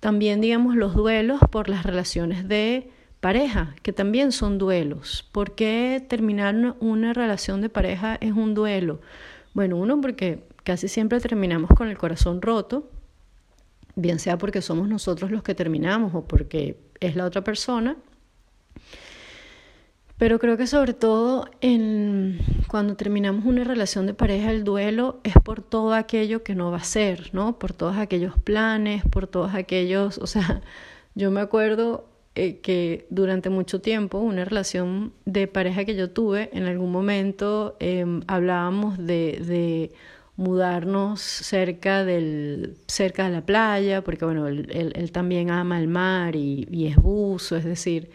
también, 0.00 0.40
digamos, 0.40 0.76
los 0.76 0.94
duelos 0.94 1.40
por 1.50 1.68
las 1.68 1.84
relaciones 1.84 2.48
de 2.48 2.90
pareja, 3.20 3.74
que 3.82 3.92
también 3.92 4.32
son 4.32 4.58
duelos. 4.58 5.28
¿Por 5.32 5.54
qué 5.54 6.04
terminar 6.08 6.76
una 6.80 7.12
relación 7.12 7.60
de 7.60 7.68
pareja 7.68 8.16
es 8.20 8.32
un 8.32 8.54
duelo? 8.54 9.00
Bueno, 9.54 9.76
uno 9.76 10.00
porque 10.00 10.44
casi 10.62 10.88
siempre 10.88 11.20
terminamos 11.20 11.70
con 11.70 11.88
el 11.88 11.98
corazón 11.98 12.40
roto, 12.42 12.90
bien 13.96 14.18
sea 14.18 14.38
porque 14.38 14.62
somos 14.62 14.88
nosotros 14.88 15.30
los 15.30 15.42
que 15.42 15.54
terminamos 15.54 16.14
o 16.14 16.28
porque 16.28 16.78
es 17.00 17.16
la 17.16 17.24
otra 17.24 17.42
persona. 17.42 17.96
Pero 20.18 20.40
creo 20.40 20.56
que 20.56 20.66
sobre 20.66 20.94
todo 20.94 21.48
en, 21.60 22.40
cuando 22.66 22.96
terminamos 22.96 23.44
una 23.44 23.62
relación 23.62 24.06
de 24.06 24.14
pareja, 24.14 24.50
el 24.50 24.64
duelo 24.64 25.20
es 25.22 25.34
por 25.44 25.62
todo 25.62 25.94
aquello 25.94 26.42
que 26.42 26.56
no 26.56 26.72
va 26.72 26.78
a 26.78 26.84
ser, 26.84 27.30
¿no? 27.32 27.58
Por 27.58 27.72
todos 27.72 27.96
aquellos 27.96 28.36
planes, 28.36 29.04
por 29.04 29.28
todos 29.28 29.54
aquellos, 29.54 30.18
o 30.18 30.26
sea, 30.26 30.60
yo 31.14 31.30
me 31.30 31.40
acuerdo 31.40 32.08
eh, 32.34 32.58
que 32.60 33.06
durante 33.10 33.48
mucho 33.48 33.80
tiempo, 33.80 34.18
una 34.18 34.44
relación 34.44 35.12
de 35.24 35.46
pareja 35.46 35.84
que 35.84 35.94
yo 35.94 36.10
tuve, 36.10 36.50
en 36.52 36.64
algún 36.64 36.90
momento 36.90 37.76
em, 37.78 38.22
hablábamos 38.26 38.98
de, 38.98 39.92
mudarnos 40.36 41.20
cerca, 41.20 42.04
del, 42.04 42.76
cerca 42.86 43.24
de 43.24 43.30
la 43.30 43.44
playa, 43.44 44.02
porque 44.02 44.24
bueno, 44.24 44.46
él, 44.46 44.68
él, 44.94 45.12
también 45.12 45.50
ama 45.50 45.80
el 45.80 45.88
mar 45.88 46.36
y 46.36 46.86
es 46.86 46.96
buzo, 46.96 47.56
es 47.56 47.64
decir, 47.64 48.10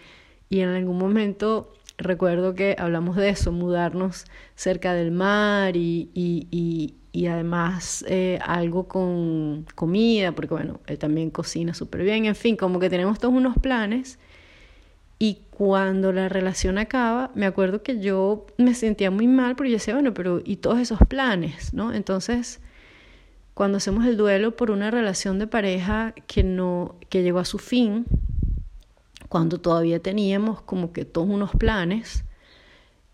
y 0.49 0.61
en 0.61 0.69
algún 0.69 0.97
momento 0.97 1.73
recuerdo 2.03 2.53
que 2.55 2.75
hablamos 2.77 3.15
de 3.15 3.29
eso, 3.29 3.51
mudarnos 3.51 4.25
cerca 4.55 4.93
del 4.93 5.11
mar 5.11 5.75
y, 5.75 6.09
y, 6.13 6.95
y, 7.11 7.27
además 7.27 8.03
eh, 8.07 8.39
algo 8.45 8.87
con 8.87 9.65
comida, 9.75 10.33
porque 10.33 10.53
bueno, 10.53 10.79
él 10.87 10.97
también 10.97 11.29
cocina 11.29 11.73
súper 11.73 12.03
bien, 12.03 12.25
en 12.25 12.35
fin, 12.35 12.55
como 12.55 12.79
que 12.79 12.89
tenemos 12.89 13.19
todos 13.19 13.33
unos 13.33 13.57
planes. 13.57 14.19
Y 15.19 15.39
cuando 15.51 16.11
la 16.11 16.27
relación 16.27 16.77
acaba, 16.77 17.31
me 17.33 17.45
acuerdo 17.45 17.81
que 17.81 17.99
yo 17.99 18.45
me 18.57 18.73
sentía 18.73 19.09
muy 19.09 19.27
mal 19.27 19.55
porque 19.55 19.71
yo 19.71 19.77
decía, 19.77 19.93
bueno, 19.93 20.13
pero 20.13 20.41
¿y 20.43 20.57
todos 20.57 20.79
esos 20.79 20.99
planes? 21.07 21.73
¿no? 21.73 21.93
Entonces, 21.93 22.59
cuando 23.53 23.77
hacemos 23.77 24.05
el 24.05 24.17
duelo 24.17 24.55
por 24.55 24.71
una 24.71 24.91
relación 24.91 25.39
de 25.39 25.47
pareja 25.47 26.13
que, 26.27 26.43
no, 26.43 26.95
que 27.09 27.23
llegó 27.23 27.39
a 27.39 27.45
su 27.45 27.59
fin, 27.59 28.05
cuando 29.33 29.59
todavía 29.59 29.99
teníamos 29.99 30.61
como 30.61 30.93
que 30.93 31.05
todos 31.05 31.27
unos 31.27 31.55
planes, 31.55 32.23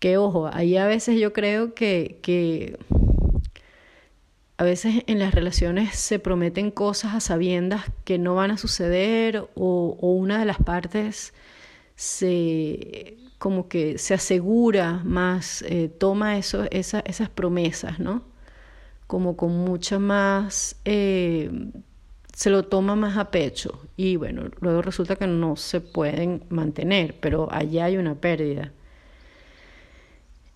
que 0.00 0.18
ojo, 0.18 0.50
ahí 0.52 0.76
a 0.76 0.84
veces 0.84 1.18
yo 1.18 1.32
creo 1.32 1.72
que, 1.72 2.18
que 2.20 2.78
a 4.58 4.64
veces 4.64 5.02
en 5.06 5.18
las 5.18 5.34
relaciones 5.34 5.96
se 5.96 6.18
prometen 6.18 6.70
cosas 6.72 7.14
a 7.14 7.20
sabiendas 7.20 7.86
que 8.04 8.18
no 8.18 8.34
van 8.34 8.50
a 8.50 8.58
suceder 8.58 9.48
o, 9.54 9.96
una 10.02 10.38
de 10.38 10.44
las 10.44 10.58
partes 10.58 11.32
se 11.96 13.16
como 13.38 13.68
que 13.68 13.96
se 13.96 14.12
asegura 14.12 15.00
más, 15.04 15.62
eh, 15.62 15.88
toma 15.88 16.36
eso, 16.36 16.66
esa, 16.70 17.00
esas 17.00 17.30
promesas, 17.30 17.98
¿no? 17.98 18.24
Como 19.06 19.38
con 19.38 19.56
mucha 19.56 19.98
más 19.98 20.76
eh, 20.84 21.50
se 22.40 22.48
lo 22.48 22.62
toma 22.62 22.96
más 22.96 23.18
a 23.18 23.30
pecho 23.30 23.82
y 23.98 24.16
bueno, 24.16 24.44
luego 24.60 24.80
resulta 24.80 25.14
que 25.14 25.26
no 25.26 25.56
se 25.56 25.82
pueden 25.82 26.42
mantener, 26.48 27.14
pero 27.20 27.48
allí 27.52 27.80
hay 27.80 27.98
una 27.98 28.14
pérdida. 28.14 28.72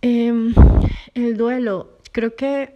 Em, 0.00 0.54
el 1.12 1.36
duelo, 1.36 1.98
creo 2.10 2.36
que, 2.36 2.70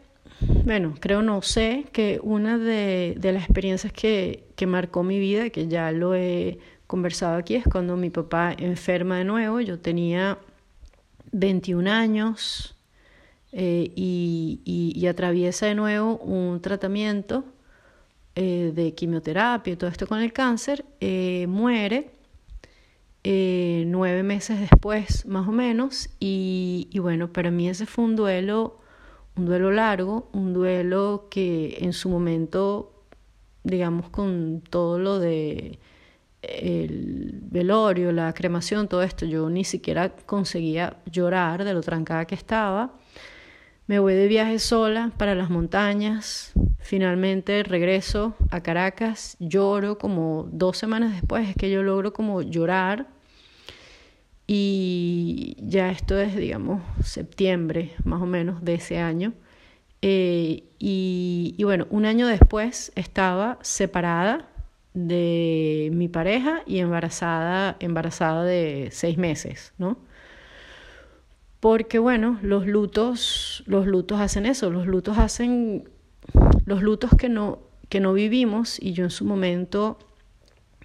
bueno, 0.66 0.94
creo 1.00 1.22
no 1.22 1.40
sé 1.40 1.86
que 1.90 2.20
una 2.22 2.58
de, 2.58 3.18
las 3.22 3.44
experiencias 3.44 3.94
que, 3.94 4.44
que 4.56 4.66
marcó 4.66 5.02
mi 5.02 5.18
vida, 5.18 5.48
que 5.48 5.68
ya 5.68 5.90
lo 5.90 6.14
he 6.14 6.58
conversado 6.86 7.38
aquí, 7.38 7.54
es 7.54 7.64
cuando 7.64 7.96
mi 7.96 8.10
papá 8.10 8.54
enferma 8.58 9.16
de 9.16 9.24
nuevo, 9.24 9.62
yo 9.62 9.78
tenía 9.78 10.36
21 11.32 11.90
años 11.90 12.76
eh, 13.52 13.90
y 13.96 15.06
atraviesa 15.06 15.64
de 15.64 15.74
nuevo 15.74 16.18
un 16.18 16.60
tratamiento 16.60 17.46
eh, 18.40 18.70
de 18.72 18.94
quimioterapia 18.94 19.72
y 19.72 19.76
todo 19.76 19.90
esto 19.90 20.06
con 20.06 20.20
el 20.20 20.32
cáncer, 20.32 20.84
eh, 21.00 21.46
muere 21.48 22.12
eh, 23.24 23.82
nueve 23.88 24.22
meses 24.22 24.60
después, 24.60 25.26
más 25.26 25.48
o 25.48 25.50
menos, 25.50 26.08
y, 26.20 26.86
y, 26.92 27.00
bueno, 27.00 27.32
para 27.32 27.50
mí 27.50 27.68
ese 27.68 27.84
fue 27.84 28.04
un 28.04 28.14
duelo, 28.14 28.78
un 29.34 29.46
duelo 29.46 29.72
largo, 29.72 30.28
un 30.32 30.52
duelo 30.52 31.26
que 31.28 31.78
en 31.80 31.92
su 31.92 32.10
momento, 32.10 32.92
digamos, 33.64 34.08
con 34.08 34.62
todo 34.70 35.00
lo 35.00 35.18
de 35.18 35.80
el 36.40 37.40
velorio, 37.42 38.12
la 38.12 38.32
cremación, 38.34 38.86
todo 38.86 39.02
esto, 39.02 39.26
yo 39.26 39.50
ni 39.50 39.64
siquiera 39.64 40.10
conseguía 40.10 40.98
llorar 41.10 41.64
de 41.64 41.74
lo 41.74 41.80
trancada 41.80 42.24
que 42.24 42.36
estaba. 42.36 42.92
Me 43.88 43.98
voy 43.98 44.14
de 44.14 44.28
viaje 44.28 44.60
sola 44.60 45.10
para 45.16 45.34
las 45.34 45.50
montañas, 45.50 46.52
Finalmente 46.88 47.64
regreso 47.64 48.34
a 48.50 48.62
Caracas, 48.62 49.36
lloro 49.40 49.98
como 49.98 50.48
dos 50.50 50.78
semanas 50.78 51.12
después, 51.12 51.46
es 51.46 51.54
que 51.54 51.70
yo 51.70 51.82
logro 51.82 52.14
como 52.14 52.40
llorar 52.40 53.08
y 54.46 55.54
ya 55.60 55.90
esto 55.90 56.18
es, 56.18 56.34
digamos, 56.34 56.80
septiembre 57.04 57.92
más 58.04 58.22
o 58.22 58.24
menos 58.24 58.64
de 58.64 58.72
ese 58.72 59.00
año. 59.00 59.34
Eh, 60.00 60.64
y, 60.78 61.54
y, 61.58 61.64
bueno, 61.64 61.86
un 61.90 62.06
año 62.06 62.26
después 62.26 62.90
estaba 62.94 63.58
separada 63.60 64.48
de 64.94 65.90
mi 65.92 66.08
pareja 66.08 66.62
y 66.64 66.78
embarazada, 66.78 67.76
embarazada 67.80 68.44
de 68.44 68.88
seis 68.92 69.18
meses, 69.18 69.74
¿no? 69.76 69.98
Porque 71.60 71.98
bueno, 71.98 72.38
los 72.42 72.66
lutos, 72.66 73.64
los 73.66 73.86
lutos 73.86 74.20
hacen 74.20 74.46
eso, 74.46 74.70
los 74.70 74.86
lutos 74.86 75.18
hacen 75.18 75.88
los 76.66 76.82
lutos 76.82 77.10
que 77.18 77.28
no, 77.28 77.60
que 77.88 78.00
no 78.00 78.12
vivimos 78.12 78.80
y 78.80 78.92
yo 78.92 79.04
en 79.04 79.10
su 79.10 79.24
momento 79.24 79.98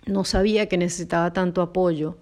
no 0.06 0.24
sabía 0.24 0.68
que 0.68 0.78
necesitaba 0.78 1.34
tanto 1.34 1.62
apoyo, 1.62 2.18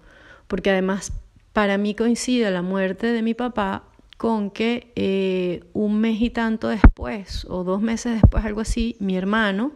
porque 0.48 0.70
además 0.70 1.12
para 1.52 1.78
mí 1.78 1.94
coincide 1.94 2.50
la 2.50 2.62
muerte 2.62 3.08
de 3.08 3.22
mi 3.22 3.34
papá 3.34 3.84
con 4.16 4.50
que 4.50 4.92
eh, 4.94 5.64
un 5.72 6.00
mes 6.00 6.20
y 6.20 6.30
tanto 6.30 6.68
después, 6.68 7.46
o 7.48 7.64
dos 7.64 7.80
meses 7.80 8.20
después, 8.20 8.44
algo 8.44 8.60
así, 8.60 8.96
mi 9.00 9.16
hermano, 9.16 9.72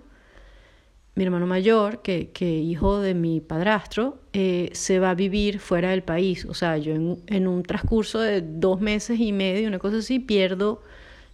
mi 1.16 1.24
hermano 1.24 1.46
mayor, 1.46 2.02
que, 2.02 2.28
que 2.30 2.58
hijo 2.58 3.00
de 3.00 3.14
mi 3.14 3.40
padrastro, 3.40 4.18
eh, 4.34 4.68
se 4.74 4.98
va 4.98 5.10
a 5.10 5.14
vivir 5.14 5.58
fuera 5.60 5.90
del 5.90 6.02
país. 6.02 6.44
O 6.44 6.52
sea, 6.52 6.76
yo 6.76 6.92
en, 6.94 7.48
un 7.48 7.62
transcurso 7.62 8.20
de 8.20 8.42
dos 8.42 8.82
meses 8.82 9.18
y 9.18 9.32
medio, 9.32 9.66
una 9.66 9.78
cosa 9.78 9.96
así, 9.96 10.18
pierdo 10.18 10.82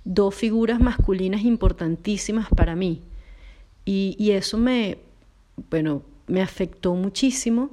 dos 0.04 0.36
figuras 0.36 0.78
masculinas 0.78 1.42
importantísimas 1.42 2.48
para 2.56 2.76
mí. 2.76 3.02
Y, 3.84 4.14
y 4.20 4.30
eso 4.30 4.56
me, 4.56 4.98
bueno, 5.68 6.02
me 6.28 6.42
afectó 6.42 6.94
muchísimo. 6.94 7.70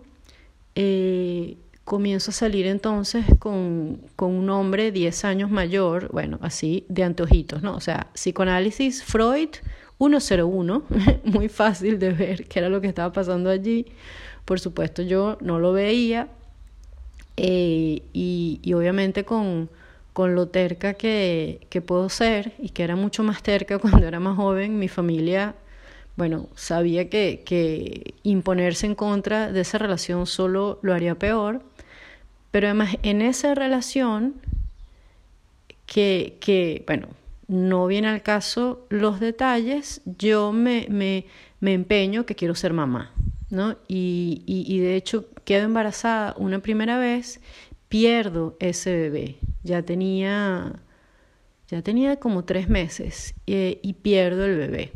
Eh, 0.73 1.57
comienzo 1.83 2.31
a 2.31 2.33
salir 2.33 2.65
entonces 2.65 3.23
con, 3.37 4.01
con, 4.15 4.31
un 4.31 4.49
hombre 4.49 4.91
10 4.91 5.25
años 5.25 5.51
mayor, 5.51 6.09
bueno, 6.11 6.39
así, 6.41 6.85
de 6.89 7.03
antojitos, 7.03 7.61
¿no? 7.61 7.75
O 7.75 7.81
sea, 7.81 8.07
psicoanálisis, 8.13 9.03
Freud 9.03 9.49
101, 10.00 10.84
muy 11.25 11.50
fácil 11.50 12.00
de 12.00 12.12
ver 12.12 12.48
qué 12.48 12.60
era 12.60 12.70
lo 12.70 12.82
que 12.82 12.88
estaba 12.88 13.13
pasando 13.13 13.50
allí. 13.50 13.86
Por 14.46 14.60
supuesto, 14.60 15.03
yo 15.03 15.38
no 15.41 15.60
lo 15.60 15.74
veía 15.74 16.27
eh, 17.38 18.01
y, 18.13 18.60
y 18.63 18.74
obviamente 18.74 19.24
con 19.24 19.70
con 20.20 20.36
lo 20.36 20.50
terca 20.50 20.96
que, 20.96 21.62
que 21.70 21.82
puedo 21.82 22.10
ser 22.10 22.51
y 22.60 22.72
que 22.72 22.84
era 22.84 22.98
mucho 22.98 23.24
más 23.24 23.41
terca 23.41 23.77
cuando 23.79 24.06
era 24.06 24.20
más 24.20 24.36
joven, 24.36 24.77
mi 24.77 24.89
familia, 24.89 25.56
bueno, 26.18 26.50
sabía 26.56 27.10
que, 27.10 27.44
que 27.46 28.15
imponerse 28.24 28.86
en 28.86 28.96
contra 28.96 29.50
de 29.51 29.62
esa 29.62 29.77
relación 29.77 30.25
solo 30.25 30.79
lo 30.82 30.94
haría 30.94 31.15
peor, 31.15 31.62
pero 32.51 32.68
además 32.68 32.98
en 33.03 33.22
esa 33.22 33.56
relación 33.56 34.34
que, 35.86 36.38
que 36.41 36.84
bueno, 36.86 37.08
no 37.50 37.88
viene 37.88 38.08
al 38.08 38.22
caso 38.22 38.88
los 38.89 39.20
detalles, 39.20 40.01
yo 40.06 40.53
me, 40.53 40.88
me, 40.89 41.25
me 41.60 41.74
empeño 41.74 42.25
que 42.25 42.36
quiero 42.36 42.56
ser 42.56 42.72
mamá, 42.72 43.12
¿no? 43.50 43.75
Y, 43.89 44.44
y, 44.46 44.79
de 44.79 44.96
hecho 44.96 45.25
quedo 45.44 45.63
embarazada 45.65 46.34
una 46.38 46.60
primera 46.60 46.98
vez, 46.98 47.41
pierdo 47.89 48.56
ese 48.60 48.96
bebé 48.96 49.39
ya 49.63 49.84
tenía, 49.84 50.82
ya 51.70 51.82
tenía 51.82 52.18
como 52.18 52.46
tres 52.46 52.70
meses 52.70 53.36
eh, 53.48 53.79
y 53.82 53.94
pierdo 53.94 54.46
el 54.46 54.58
bebé. 54.58 54.91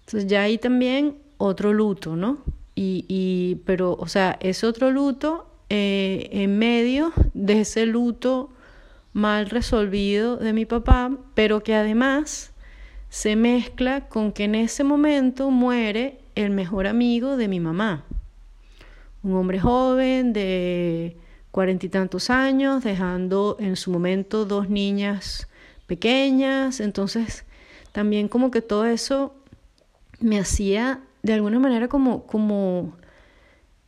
Entonces 0.00 0.26
ya 0.26 0.42
ahí 0.42 0.58
también 0.58 1.16
otro 1.38 1.72
luto, 1.72 2.16
¿no? 2.16 2.38
Y, 2.74 3.04
y 3.08 3.56
pero, 3.64 3.96
o 3.98 4.06
sea, 4.06 4.38
es 4.40 4.64
otro 4.64 4.90
luto 4.90 5.50
eh, 5.70 6.28
en 6.32 6.58
medio 6.58 7.12
de 7.34 7.62
ese 7.62 7.86
luto 7.86 8.50
mal 9.16 9.48
resolvido 9.48 10.36
de 10.36 10.52
mi 10.52 10.66
papá, 10.66 11.10
pero 11.32 11.62
que 11.62 11.74
además 11.74 12.52
se 13.08 13.34
mezcla 13.34 14.08
con 14.08 14.30
que 14.30 14.44
en 14.44 14.54
ese 14.54 14.84
momento 14.84 15.50
muere 15.50 16.18
el 16.34 16.50
mejor 16.50 16.86
amigo 16.86 17.38
de 17.38 17.48
mi 17.48 17.58
mamá. 17.58 18.04
Un 19.22 19.32
hombre 19.32 19.58
joven 19.58 20.34
de 20.34 21.16
cuarenta 21.50 21.86
y 21.86 21.88
tantos 21.88 22.28
años, 22.28 22.84
dejando 22.84 23.56
en 23.58 23.76
su 23.76 23.90
momento 23.90 24.44
dos 24.44 24.68
niñas 24.68 25.48
pequeñas. 25.86 26.80
Entonces, 26.80 27.46
también 27.92 28.28
como 28.28 28.50
que 28.50 28.60
todo 28.60 28.84
eso 28.84 29.34
me 30.20 30.38
hacía 30.38 31.00
de 31.22 31.32
alguna 31.32 31.58
manera 31.58 31.88
como, 31.88 32.26
como 32.26 32.92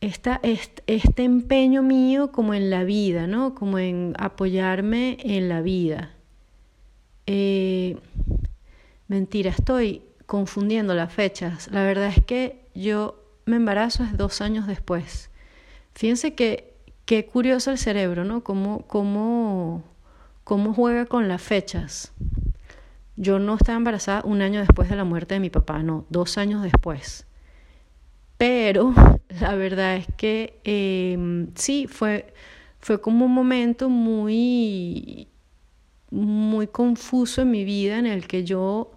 esta, 0.01 0.39
este, 0.43 0.83
este 0.87 1.23
empeño 1.23 1.83
mío 1.83 2.31
como 2.31 2.53
en 2.53 2.69
la 2.69 2.83
vida, 2.83 3.27
¿no? 3.27 3.55
Como 3.55 3.79
en 3.79 4.13
apoyarme 4.17 5.17
en 5.21 5.49
la 5.49 5.61
vida. 5.61 6.11
Eh, 7.27 7.97
mentira, 9.07 9.51
estoy 9.51 10.01
confundiendo 10.25 10.93
las 10.95 11.13
fechas. 11.13 11.69
La 11.71 11.83
verdad 11.83 12.07
es 12.15 12.23
que 12.23 12.65
yo 12.75 13.23
me 13.45 13.57
embarazo 13.57 14.03
es 14.03 14.17
dos 14.17 14.41
años 14.41 14.67
después. 14.67 15.29
Fíjense 15.93 16.33
que 16.33 16.69
Qué 17.09 17.25
curioso 17.25 17.71
el 17.71 17.79
cerebro, 17.79 18.23
¿no? 18.23 18.43
Cómo, 18.43 18.85
cómo, 18.85 19.83
cómo 20.43 20.75
juega 20.75 21.07
con 21.07 21.27
las 21.27 21.41
fechas. 21.41 22.13
Yo 23.15 23.39
no 23.39 23.55
estaba 23.55 23.79
embarazada 23.79 24.21
un 24.25 24.43
año 24.43 24.59
después 24.59 24.91
de 24.91 24.95
la 24.95 25.05
muerte 25.05 25.33
de 25.33 25.39
mi 25.39 25.49
papá, 25.49 25.81
no, 25.81 26.05
dos 26.09 26.37
años 26.37 26.61
después. 26.61 27.25
Pero 28.39 28.93
la 29.41 29.55
verdad 29.55 29.97
es 29.97 30.07
que 30.17 30.59
em, 30.65 31.49
sí, 31.55 31.87
fue, 31.87 32.33
fue 32.79 33.01
como 33.01 33.25
un 33.27 33.33
momento 33.35 33.89
muy, 33.89 35.29
muy 36.11 36.67
confuso 36.67 37.43
en 37.43 37.51
mi 37.51 37.65
vida 37.65 37.99
en 37.99 38.07
el 38.07 38.27
que 38.27 38.43
yo 38.45 38.91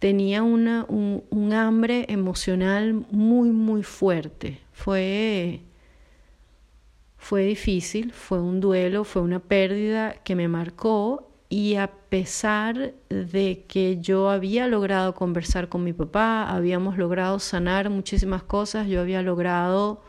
tenía 0.00 0.42
una, 0.44 0.86
un, 0.88 1.24
un 1.30 1.54
hambre 1.54 2.06
emocional 2.08 2.94
muy, 3.10 3.50
muy 3.50 3.82
fuerte. 3.84 4.60
Fue 4.72 5.62
fue 7.16 7.42
difícil, 7.42 8.12
fue 8.12 8.40
un 8.40 8.60
duelo, 8.60 9.04
fue 9.04 9.22
una 9.22 9.40
pérdida 9.40 10.14
que 10.24 10.36
me 10.36 10.48
marcó 10.48 11.27
y 11.48 11.76
a 11.76 11.90
pesar 12.08 12.92
de 13.08 13.64
que 13.68 13.98
yo 14.00 14.28
había 14.28 14.66
logrado 14.66 15.14
conversar 15.14 15.68
con 15.68 15.82
mi 15.82 15.92
papá, 15.92 16.48
habíamos 16.50 16.98
logrado 16.98 17.38
sanar 17.38 17.88
muchísimas 17.88 18.42
cosas, 18.42 18.86
yo 18.86 19.00
había 19.00 19.22
logrado, 19.22 20.02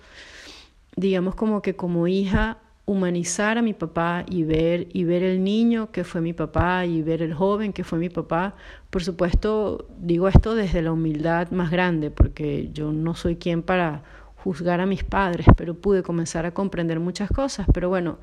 digamos 0.96 1.36
como 1.36 1.62
que 1.62 1.76
como 1.76 2.08
hija, 2.08 2.60
humanizar 2.86 3.58
a 3.60 3.62
mi 3.62 3.74
papá 3.74 4.26
y 4.28 4.44
ver 4.44 4.88
y 4.92 5.04
ver 5.04 5.22
el 5.24 5.44
niño 5.44 5.92
que 5.92 6.04
fue 6.04 6.22
mi 6.22 6.34
papá 6.34 6.86
y 6.86 7.04
ver 7.04 7.22
el 7.22 7.36
joven 7.36 7.72
que 7.72 7.84
fue 7.84 8.00
mi 8.00 8.10
papá. 8.10 8.56
Por 8.90 9.04
supuesto, 9.04 9.88
digo 10.00 10.28
esto 10.28 10.56
desde 10.56 10.82
la 10.82 10.92
humildad 10.92 11.52
más 11.52 11.70
grande, 11.70 12.10
porque 12.10 12.70
yo 12.74 12.92
no 12.92 13.14
soy 13.14 13.36
quien 13.36 13.62
para 13.62 14.04
juzgar 14.38 14.82
a 14.82 14.88
mis 14.88 15.04
padres, 15.04 15.46
pero 15.56 15.76
pude 15.76 16.02
comenzar 16.02 16.48
a 16.48 16.54
comprender 16.54 17.00
muchas 17.00 17.30
cosas. 17.30 17.68
Pero 17.74 17.90
bueno, 17.90 18.18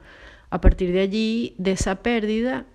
a 0.51 0.61
partir 0.61 0.93
de 0.93 1.01
allí, 1.01 1.55
de 1.59 1.71
esa 1.73 2.03
pérdida, 2.03 2.67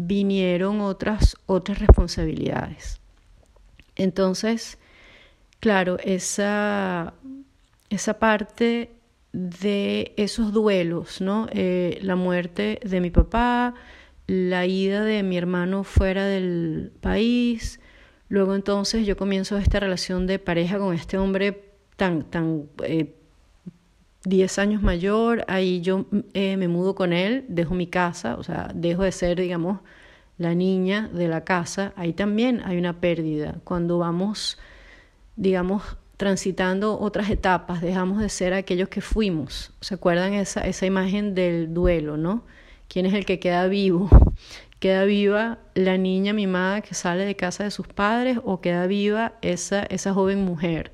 vinieron 0.00 0.80
otras, 0.80 1.36
otras 1.46 1.78
responsabilidades. 1.78 3.00
Entonces, 3.96 4.78
claro, 5.60 5.98
esa, 6.02 7.12
esa 7.90 8.18
parte 8.18 8.92
de 9.32 10.14
esos 10.16 10.52
duelos, 10.52 11.20
¿no? 11.20 11.48
Eh, 11.52 11.98
la 12.02 12.16
muerte 12.16 12.80
de 12.82 13.00
mi 13.00 13.10
papá, 13.10 13.74
la 14.26 14.64
ida 14.64 15.04
de 15.04 15.22
mi 15.22 15.36
hermano 15.36 15.84
fuera 15.84 16.24
del 16.24 16.92
país, 17.00 17.78
luego 18.28 18.54
entonces 18.54 19.06
yo 19.06 19.16
comienzo 19.16 19.58
esta 19.58 19.80
relación 19.80 20.26
de 20.26 20.38
pareja 20.38 20.78
con 20.78 20.94
este 20.94 21.18
hombre 21.18 21.74
tan, 21.96 22.30
tan 22.30 22.68
10 24.24 24.58
eh, 24.58 24.60
años 24.60 24.82
mayor, 24.82 25.44
ahí 25.48 25.80
yo 25.80 26.06
eh, 26.34 26.56
me 26.56 26.68
mudo 26.68 26.94
con 26.94 27.12
él, 27.12 27.44
dejo 27.48 27.74
mi 27.74 27.86
casa, 27.86 28.36
o 28.36 28.42
sea, 28.42 28.70
dejo 28.74 29.02
de 29.02 29.12
ser, 29.12 29.40
digamos, 29.40 29.80
la 30.38 30.54
niña 30.54 31.08
de 31.12 31.28
la 31.28 31.44
casa, 31.44 31.92
ahí 31.96 32.12
también 32.12 32.62
hay 32.64 32.78
una 32.78 33.00
pérdida. 33.00 33.56
Cuando 33.64 33.98
vamos, 33.98 34.58
digamos, 35.36 35.82
transitando 36.16 36.98
otras 36.98 37.30
etapas, 37.30 37.80
dejamos 37.80 38.20
de 38.20 38.28
ser 38.28 38.54
aquellos 38.54 38.88
que 38.88 39.00
fuimos. 39.00 39.72
¿Se 39.80 39.94
acuerdan 39.94 40.34
esa, 40.34 40.66
esa 40.66 40.86
imagen 40.86 41.34
del 41.34 41.72
duelo, 41.72 42.16
no? 42.16 42.44
¿Quién 42.88 43.06
es 43.06 43.14
el 43.14 43.24
que 43.24 43.38
queda 43.38 43.66
vivo? 43.68 44.08
¿Queda 44.80 45.04
viva 45.04 45.58
la 45.74 45.98
niña 45.98 46.32
mimada 46.32 46.80
que 46.80 46.94
sale 46.94 47.24
de 47.24 47.36
casa 47.36 47.64
de 47.64 47.70
sus 47.70 47.86
padres 47.86 48.38
o 48.44 48.60
queda 48.62 48.86
viva 48.86 49.34
esa, 49.42 49.82
esa 49.84 50.14
joven 50.14 50.42
mujer? 50.42 50.92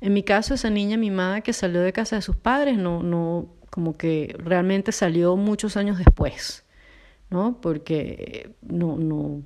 En 0.00 0.12
mi 0.12 0.22
caso, 0.22 0.54
esa 0.54 0.70
niña 0.70 0.96
mimada 0.96 1.40
que 1.40 1.52
salió 1.52 1.80
de 1.80 1.92
casa 1.92 2.16
de 2.16 2.22
sus 2.22 2.36
padres, 2.36 2.76
no, 2.78 3.02
no, 3.02 3.48
como 3.70 3.96
que 3.96 4.34
realmente 4.38 4.92
salió 4.92 5.36
muchos 5.36 5.76
años 5.76 5.98
después, 5.98 6.64
¿no? 7.30 7.60
Porque 7.60 8.54
no, 8.62 8.96
no, 8.96 9.42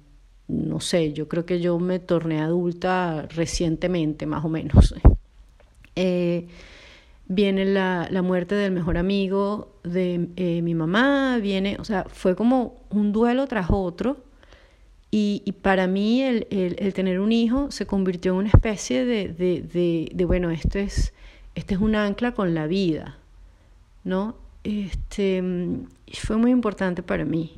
no 0.48 0.80
sé, 0.80 1.12
yo 1.12 1.28
creo 1.28 1.46
que 1.46 1.60
yo 1.60 1.78
me 1.78 1.98
torné 1.98 2.40
adulta 2.40 3.26
recientemente, 3.30 4.26
más 4.26 4.44
o 4.44 4.48
menos. 4.48 4.94
Eh, 5.96 6.46
viene 7.26 7.64
la, 7.64 8.06
la, 8.10 8.22
muerte 8.22 8.54
del 8.54 8.72
mejor 8.72 8.96
amigo 8.96 9.74
de 9.82 10.28
eh, 10.36 10.62
mi 10.62 10.74
mamá, 10.74 11.38
viene, 11.42 11.76
o 11.80 11.84
sea, 11.84 12.06
fue 12.08 12.36
como 12.36 12.80
un 12.90 13.12
duelo 13.12 13.48
tras 13.48 13.66
otro 13.70 14.16
y, 15.12 15.54
para 15.62 15.88
mí 15.88 16.22
el, 16.22 16.46
el, 16.50 16.94
tener 16.94 17.18
un 17.18 17.32
hijo 17.32 17.70
se 17.72 17.84
convirtió 17.84 18.32
en 18.32 18.38
una 18.38 18.48
especie 18.48 19.04
de, 19.04 19.28
de, 19.28 19.62
de, 19.62 20.10
de, 20.14 20.24
bueno, 20.24 20.50
esto 20.50 20.78
es, 20.78 21.12
este 21.56 21.74
es 21.74 21.80
un 21.80 21.96
ancla 21.96 22.32
con 22.32 22.54
la 22.54 22.68
vida, 22.68 23.18
¿no? 24.04 24.36
Este, 24.62 25.42
fue 26.14 26.36
muy 26.36 26.52
importante 26.52 27.02
para 27.02 27.24
mí. 27.24 27.54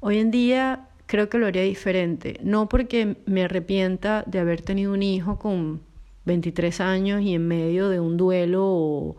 Hoy 0.00 0.18
en 0.18 0.30
día 0.30 0.88
creo 1.06 1.28
que 1.28 1.38
lo 1.38 1.46
haría 1.46 1.62
diferente, 1.62 2.40
no 2.42 2.68
porque 2.70 3.16
me 3.26 3.44
arrepienta 3.44 4.24
de 4.26 4.38
haber 4.38 4.62
tenido 4.62 4.92
un 4.92 5.02
hijo 5.02 5.38
con 5.38 5.80
23 6.24 6.80
años 6.80 7.22
y 7.22 7.34
en 7.34 7.48
medio 7.48 7.90
de 7.90 8.00
un 8.00 8.16
duelo 8.16 9.16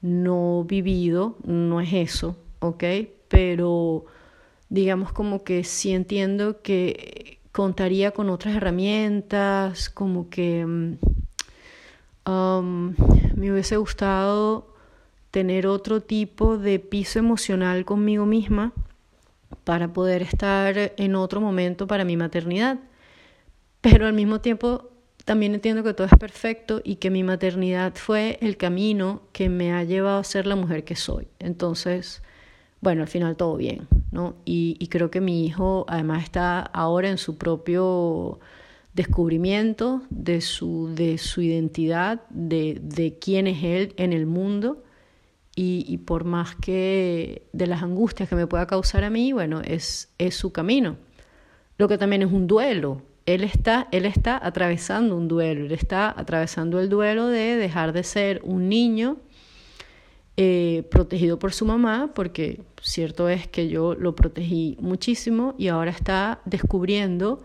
no 0.00 0.64
vivido, 0.64 1.36
no 1.44 1.80
es 1.80 1.92
eso, 1.92 2.36
¿ok? 2.60 2.84
Pero 3.28 4.06
digamos 4.68 5.12
como 5.12 5.44
que 5.44 5.64
sí 5.64 5.92
entiendo 5.92 6.62
que 6.62 7.38
contaría 7.52 8.10
con 8.10 8.30
otras 8.30 8.56
herramientas, 8.56 9.88
como 9.88 10.28
que 10.28 10.66
mm, 10.66 10.98
me 13.36 13.52
hubiese 13.52 13.76
gustado 13.76 14.74
tener 15.30 15.66
otro 15.66 16.00
tipo 16.00 16.58
de 16.58 16.78
piso 16.78 17.18
emocional 17.18 17.84
conmigo 17.84 18.26
misma 18.26 18.72
para 19.64 19.92
poder 19.92 20.22
estar 20.22 20.92
en 20.96 21.14
otro 21.14 21.40
momento 21.40 21.86
para 21.86 22.04
mi 22.04 22.16
maternidad. 22.16 22.78
Pero 23.80 24.06
al 24.06 24.12
mismo 24.12 24.40
tiempo 24.40 24.90
también 25.24 25.54
entiendo 25.54 25.82
que 25.82 25.92
todo 25.92 26.06
es 26.06 26.18
perfecto 26.18 26.80
y 26.84 26.96
que 26.96 27.10
mi 27.10 27.22
maternidad 27.22 27.94
fue 27.94 28.38
el 28.40 28.56
camino 28.56 29.22
que 29.32 29.48
me 29.48 29.72
ha 29.72 29.84
llevado 29.84 30.18
a 30.18 30.24
ser 30.24 30.46
la 30.46 30.56
mujer 30.56 30.84
que 30.84 30.96
soy. 30.96 31.28
Entonces, 31.38 32.22
bueno, 32.80 33.02
al 33.02 33.08
final 33.08 33.36
todo 33.36 33.56
bien, 33.56 33.88
Y, 34.44 34.86
creo 34.88 35.10
que 35.10 35.20
mi 35.20 35.46
hijo 35.46 35.84
además 35.88 36.24
está 36.24 36.60
ahora 36.60 37.08
en 37.08 37.18
su 37.18 37.36
propio 37.36 38.38
descubrimiento 38.94 40.02
de 40.10 40.40
su, 40.40 40.94
de 40.94 41.18
su 41.18 41.42
identidad, 41.42 42.22
de, 42.30 42.78
de 42.82 43.18
quién 43.18 43.46
es 43.46 43.62
él 43.62 43.94
en 43.96 44.12
el 44.12 44.26
mundo. 44.26 44.82
y, 45.58 45.98
por 45.98 46.24
más 46.24 46.54
que 46.56 47.46
de 47.52 47.66
las 47.66 47.82
angustias 47.82 48.28
que 48.28 48.36
me 48.36 48.46
pueda 48.46 48.66
causar 48.66 49.04
a 49.04 49.10
mí, 49.10 49.32
bueno, 49.32 49.62
es, 49.62 50.10
es 50.18 50.34
su 50.34 50.52
camino. 50.52 50.96
Lo 51.78 51.88
que 51.88 51.98
también 51.98 52.22
es 52.22 52.32
un 52.32 52.46
duelo. 52.46 53.02
Él 53.26 53.42
está, 53.42 53.88
él 53.90 54.06
está 54.06 54.38
atravesando 54.44 55.16
un 55.16 55.28
duelo, 55.28 55.66
él 55.66 55.72
está 55.72 56.14
atravesando 56.16 56.78
el 56.80 56.88
duelo 56.88 57.26
de 57.26 57.56
dejar 57.56 57.92
de 57.92 58.04
ser 58.04 58.40
un 58.44 58.68
niño 58.68 59.16
eh, 60.36 60.84
protegido 60.90 61.38
por 61.38 61.52
su 61.52 61.64
mamá, 61.64 62.10
porque 62.14 62.60
cierto 62.82 63.28
es 63.28 63.48
que 63.48 63.68
yo 63.68 63.94
lo 63.94 64.14
protegí 64.14 64.76
muchísimo 64.80 65.54
y 65.56 65.68
ahora 65.68 65.90
está 65.90 66.40
descubriendo 66.44 67.44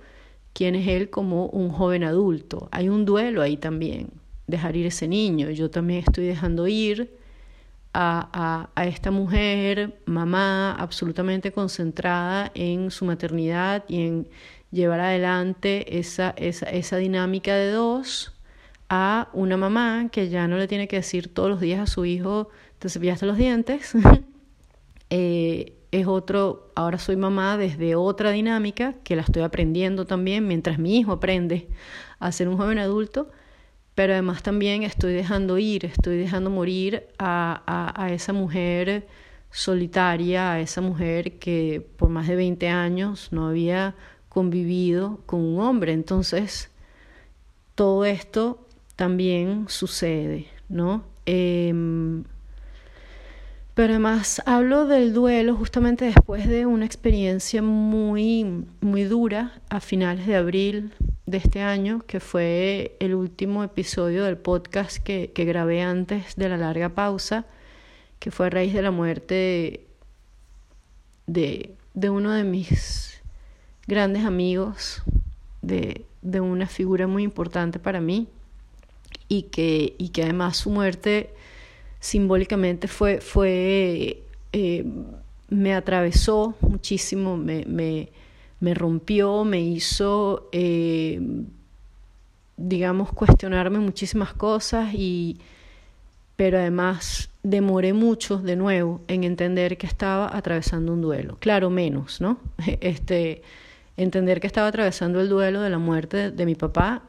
quién 0.54 0.76
es 0.76 0.88
él 0.88 1.10
como 1.10 1.46
un 1.48 1.70
joven 1.70 2.04
adulto. 2.04 2.68
Hay 2.72 2.90
un 2.90 3.06
duelo 3.06 3.42
ahí 3.42 3.58
también, 3.58 4.10
dejar 4.48 4.76
ir 4.76 4.88
ese 4.88 5.08
niño. 5.08 5.50
Yo 5.52 5.70
también 5.70 6.04
estoy 6.06 6.26
dejando 6.26 6.68
ir 6.68 7.18
a, 7.94 8.70
a, 8.76 8.86
esta 8.86 9.12
mujer, 9.12 10.00
mamá, 10.06 10.74
absolutamente 10.74 11.52
concentrada 11.52 12.52
en 12.56 12.92
su 12.92 13.06
maternidad 13.06 13.84
y 13.88 14.02
en 14.06 14.28
llevar 14.72 15.02
adelante 15.02 15.98
esa, 16.00 16.32
esa, 16.38 16.70
esa 16.70 16.98
dinámica 16.98 17.54
de 17.56 17.72
dos, 17.72 18.34
a 18.90 19.30
una 19.34 19.56
mamá 19.56 20.10
que 20.12 20.30
ya 20.30 20.48
no 20.48 20.58
le 20.58 20.68
tiene 20.68 20.88
que 20.88 20.98
decir 20.98 21.34
todos 21.34 21.50
los 21.50 21.62
días 21.62 21.80
a 21.80 21.88
su 21.88 22.06
hijo, 22.06 22.50
te 22.82 22.90
cepillaste 22.90 23.26
los 23.28 23.38
dientes. 23.38 23.94
eh, 25.10 25.78
es 25.92 26.08
otro, 26.08 26.72
ahora 26.76 26.98
soy 26.98 27.16
mamá 27.16 27.56
desde 27.56 27.96
otra 27.96 28.32
dinámica 28.32 28.96
que 29.04 29.16
la 29.16 29.22
estoy 29.22 29.44
aprendiendo 29.44 30.06
también 30.06 30.48
mientras 30.48 30.80
mi 30.80 30.98
hijo 30.98 31.12
aprende 31.12 31.68
a 32.20 32.32
ser 32.32 32.48
un 32.48 32.58
joven 32.58 32.80
adulto 32.80 33.30
pero 33.94 34.14
además 34.14 34.42
también 34.42 34.84
estoy 34.84 35.14
dejando 35.14 35.58
ir, 35.58 35.86
estoy 35.86 36.18
dejando 36.18 36.50
morir 36.50 37.08
a, 37.20 37.94
a, 37.96 38.12
esa 38.12 38.34
mujer 38.34 39.08
solitaria, 39.52 40.54
a 40.54 40.60
esa 40.60 40.82
mujer 40.82 41.38
que 41.40 41.86
por 41.98 42.10
más 42.10 42.28
de 42.28 42.36
20 42.36 42.68
años 42.70 43.30
no 43.32 43.48
había 43.48 43.96
convivido 44.30 45.20
con 45.26 45.42
un 45.42 45.60
hombre. 45.60 45.92
Entonces, 45.92 46.72
todo 47.76 48.06
esto 48.06 48.66
también 48.96 49.66
sucede, 49.68 50.48
¿no? 50.70 51.04
Em, 51.26 52.24
pero 53.74 53.94
además 53.94 54.42
hablo 54.46 54.86
del 54.86 55.14
duelo 55.14 55.56
justamente 55.56 56.06
después 56.06 56.48
de 56.48 56.66
una 56.66 56.86
experiencia 56.86 57.62
muy, 57.62 58.66
muy 58.82 59.04
dura 59.06 59.54
a 59.70 59.80
finales 59.80 60.28
de 60.28 60.36
abril 60.36 60.94
de 61.26 61.38
este 61.38 61.62
año, 61.62 62.02
que 62.06 62.20
fue 62.20 62.98
el 63.00 63.16
último 63.16 63.64
episodio 63.64 64.26
del 64.26 64.38
podcast 64.38 64.98
que, 64.98 65.32
que 65.34 65.46
grabé 65.46 65.82
antes 65.82 66.36
de 66.36 66.50
la 66.50 66.58
larga 66.58 66.90
pausa, 66.90 67.46
que 68.20 68.32
fue 68.32 68.48
a 68.48 68.50
raíz 68.50 68.74
de 68.74 68.82
la 68.82 68.92
muerte 68.92 69.88
de, 71.28 71.76
de 71.94 72.10
uno 72.10 72.32
de 72.32 72.44
mis 72.44 73.22
grandes 73.88 74.26
amigos, 74.26 75.02
de, 75.62 76.06
de, 76.22 76.42
una 76.42 76.68
figura 76.68 77.08
muy 77.08 77.24
importante 77.24 77.80
para 77.80 78.02
mí, 78.02 78.28
y 79.30 79.44
que, 79.44 79.96
y 79.98 80.10
que 80.10 80.24
además 80.24 80.58
su 80.58 80.70
muerte 80.70 81.34
simbólicamente 82.02 82.90
fue, 82.90 83.22
fue 83.22 84.24
eh, 84.52 84.84
me 85.50 85.74
atravesó 85.74 86.56
muchísimo, 86.60 87.38
me, 87.38 87.64
me, 87.66 88.10
me 88.60 88.74
rompió, 88.74 89.46
me 89.46 89.62
hizo, 89.62 90.50
eh, 90.52 91.22
digamos, 92.58 93.14
cuestionarme 93.14 93.80
muchísimas 93.80 94.34
cosas 94.34 94.94
y 94.94 95.40
pero 96.36 96.58
además 96.58 97.30
demoré 97.44 97.94
mucho 97.94 98.38
de 98.38 98.56
nuevo 98.56 99.02
en 99.08 99.24
entender 99.24 99.78
que 99.78 99.86
estaba 99.86 100.36
atravesando 100.36 100.92
un 100.92 101.02
duelo. 101.02 101.38
Claro, 101.40 101.70
menos, 101.70 102.20
¿no? 102.20 102.40
Este, 102.82 103.44
entender 103.96 104.40
que 104.40 104.48
estaba 104.48 104.68
atravesando 104.68 105.22
el 105.22 105.30
duelo 105.30 105.62
de 105.62 105.70
la 105.70 105.78
muerte 105.78 106.32
de 106.32 106.46
mi 106.48 106.56
papá, 106.56 107.04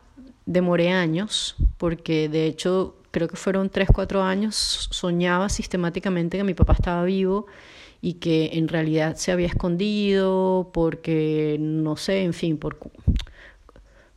demoré 0.45 0.91
años, 0.91 1.57
porque 1.79 2.29
de 2.29 2.45
hecho 2.45 2.95
creo 3.13 3.29
que 3.29 3.37
fueron 3.37 3.71
tres, 3.71 3.89
cuatro 3.95 4.23
años, 4.23 4.89
soñaba 4.91 5.49
sistemáticamente 5.49 6.39
que 6.39 6.45
mi 6.45 6.55
papá 6.55 6.73
estaba 6.73 7.05
vivo 7.05 7.47
y 8.01 8.15
que 8.15 8.51
en 8.55 8.67
realidad 8.67 9.15
se 9.17 9.31
había 9.31 9.47
escondido 9.47 10.71
porque, 10.73 11.57
no 11.61 11.97
sé, 11.97 12.25
en 12.25 12.33
fin, 12.33 12.59
por 12.59 12.79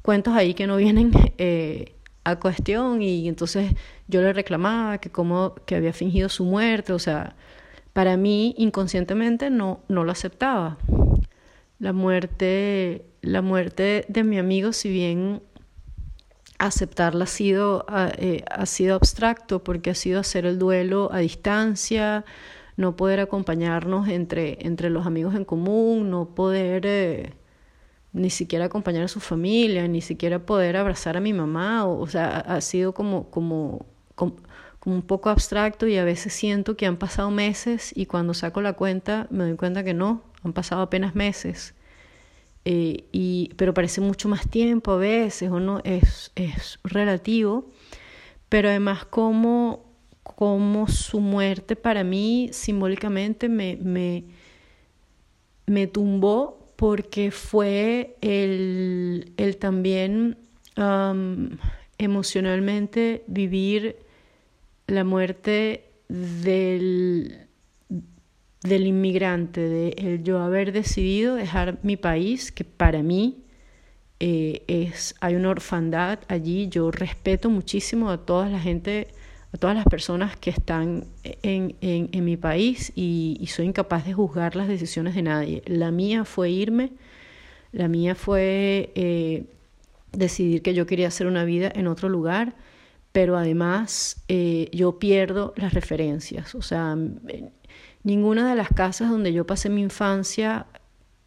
cuentos 0.01 0.33
ahí 0.33 0.53
que 0.55 0.65
no 0.65 0.77
vienen 0.77 1.11
eh, 1.37 1.93
a 2.23 2.39
cuestión 2.39 3.01
y 3.01 3.27
entonces 3.27 3.73
yo 4.07 4.21
le 4.21 4.33
reclamaba 4.33 4.97
que 4.97 5.11
como 5.11 5.55
que 5.65 5.75
había 5.75 5.93
fingido 5.93 6.29
su 6.29 6.45
muerte, 6.45 6.93
o 6.93 6.99
sea, 6.99 7.35
para 7.93 8.17
mí 8.17 8.55
inconscientemente 8.57 9.49
no, 9.49 9.81
no 9.87 10.03
lo 10.03 10.11
aceptaba. 10.11 10.77
La 11.79 11.93
muerte, 11.93 13.05
la 13.21 13.41
muerte 13.41 14.05
de 14.07 14.23
mi 14.23 14.39
amigo, 14.39 14.73
si 14.73 14.89
bien 14.89 15.41
aceptarla 16.57 17.25
ha 17.25 17.27
sido, 17.27 17.85
eh, 18.17 18.43
ha 18.49 18.65
sido 18.65 18.95
abstracto 18.95 19.63
porque 19.63 19.89
ha 19.89 19.95
sido 19.95 20.19
hacer 20.19 20.45
el 20.45 20.59
duelo 20.59 21.09
a 21.11 21.19
distancia, 21.19 22.25
no 22.77 22.95
poder 22.95 23.19
acompañarnos 23.19 24.07
entre, 24.07 24.65
entre 24.65 24.89
los 24.89 25.05
amigos 25.05 25.35
en 25.35 25.45
común, 25.45 26.09
no 26.09 26.35
poder 26.35 26.85
eh, 26.85 27.33
ni 28.13 28.29
siquiera 28.29 28.65
acompañar 28.65 29.03
a 29.03 29.07
su 29.07 29.19
familia, 29.19 29.87
ni 29.87 30.01
siquiera 30.01 30.39
poder 30.45 30.77
abrazar 30.77 31.17
a 31.17 31.19
mi 31.21 31.33
mamá, 31.33 31.85
o, 31.85 32.07
sea, 32.07 32.39
ha 32.39 32.61
sido 32.61 32.93
como, 32.93 33.29
como, 33.29 33.85
como, 34.15 34.35
un 34.85 35.01
poco 35.01 35.29
abstracto 35.29 35.87
y 35.87 35.97
a 35.97 36.03
veces 36.03 36.31
siento 36.33 36.77
que 36.77 36.85
han 36.85 36.97
pasado 36.97 37.31
meses 37.31 37.91
y 37.95 38.05
cuando 38.05 38.35
saco 38.35 38.61
la 38.61 38.73
cuenta 38.73 39.27
me 39.31 39.43
doy 39.43 39.55
cuenta 39.55 39.83
que 39.83 39.95
no, 39.95 40.21
han 40.43 40.53
pasado 40.53 40.81
apenas 40.81 41.15
meses. 41.15 41.73
Eh, 42.65 43.05
y, 43.11 43.51
pero 43.57 43.75
parece 43.75 44.01
mucho 44.01 44.27
más 44.27 44.49
tiempo 44.49 44.91
a 44.91 44.97
veces, 44.97 45.51
o 45.51 45.59
no, 45.59 45.81
es, 45.83 46.31
es 46.35 46.79
relativo, 46.83 47.69
pero 48.49 48.69
además 48.69 49.05
como, 49.05 49.85
como 50.23 50.87
su 50.87 51.19
muerte 51.19 51.75
para 51.75 52.03
mí 52.03 52.49
simbólicamente 52.51 53.49
me, 53.49 53.77
me, 53.77 54.23
me 55.67 55.85
tumbó 55.85 56.73
porque 56.75 57.29
fue 57.31 58.17
el, 58.21 59.31
el 59.37 59.57
también 59.57 60.37
emocionalmente 61.97 63.23
vivir 63.27 63.97
la 64.87 65.03
muerte 65.03 65.85
del, 66.09 67.44
del 68.67 68.87
inmigrante, 68.87 69.61
de 69.61 69.89
el 69.97 70.23
yo 70.23 70.39
haber 70.39 70.71
decidido 70.71 71.35
dejar 71.35 71.77
mi 71.83 71.97
país, 71.97 72.51
que 72.51 72.63
para 72.63 73.03
mí 73.03 73.43
eh, 74.19 74.63
es, 74.67 75.15
hay 75.19 75.35
una 75.35 75.49
orfandad 75.49 76.19
allí, 76.27 76.67
yo 76.69 76.91
respeto 76.91 77.49
muchísimo 77.49 78.09
a 78.09 78.17
toda 78.17 78.49
la 78.49 78.59
gente, 78.59 79.07
a 79.53 79.57
todas 79.57 79.75
las 79.75 79.85
personas 79.85 80.37
que 80.37 80.49
están 80.49 81.05
en, 81.23 81.75
en, 81.81 82.25
mi 82.25 82.37
país 82.37 82.91
y, 82.95 83.37
y, 83.39 83.47
soy 83.47 83.65
incapaz 83.65 84.05
de 84.05 84.13
juzgar 84.13 84.55
las 84.55 84.67
decisiones 84.67 85.15
de 85.15 85.21
nadie. 85.21 85.63
La 85.65 85.91
mía 85.91 86.25
fue 86.25 86.49
irme, 86.49 86.91
la 87.71 87.89
mía 87.89 88.15
fue 88.15 88.91
eh, 88.95 89.43
decidir 90.13 90.61
que 90.61 90.73
yo 90.73 90.85
quería 90.85 91.09
hacer 91.09 91.27
una 91.27 91.43
vida 91.43 91.71
en 91.75 91.87
otro 91.87 92.07
lugar, 92.07 92.55
pero 93.11 93.37
además 93.37 94.23
eh, 94.27 94.69
yo 94.71 94.97
pierdo 94.97 95.53
las 95.57 95.73
referencias, 95.73 96.55
o 96.55 96.61
sea, 96.61 96.97
Ninguna 98.05 98.47
de 98.47 98.55
las 98.55 98.69
casas 98.69 99.09
donde 99.09 99.33
yo 99.33 99.47
pasé 99.47 99.67
mi 99.67 99.81
infancia 99.81 100.67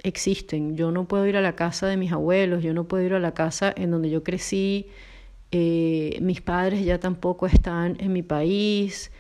existen. 0.05 0.77
Yo 0.77 0.93
no 0.93 1.09
puedo 1.09 1.27
ir 1.27 1.37
a 1.37 1.41
la 1.41 1.57
casa 1.57 1.89
de 1.89 1.97
mis 1.97 2.13
abuelos, 2.13 2.63
yo 2.63 2.73
no 2.73 2.85
puedo 2.85 3.03
ir 3.03 3.15
a 3.15 3.19
la 3.19 3.35
casa 3.35 3.75
en 3.77 3.91
donde 3.91 4.11
yo 4.11 4.23
crecí. 4.23 4.87
Eh, 5.51 6.19
mis 6.23 6.41
padres 6.41 6.85
ya 6.85 7.01
tampoco 7.01 7.47
están 7.47 7.97
en 7.99 8.13
mi 8.13 8.23
país. 8.23 9.11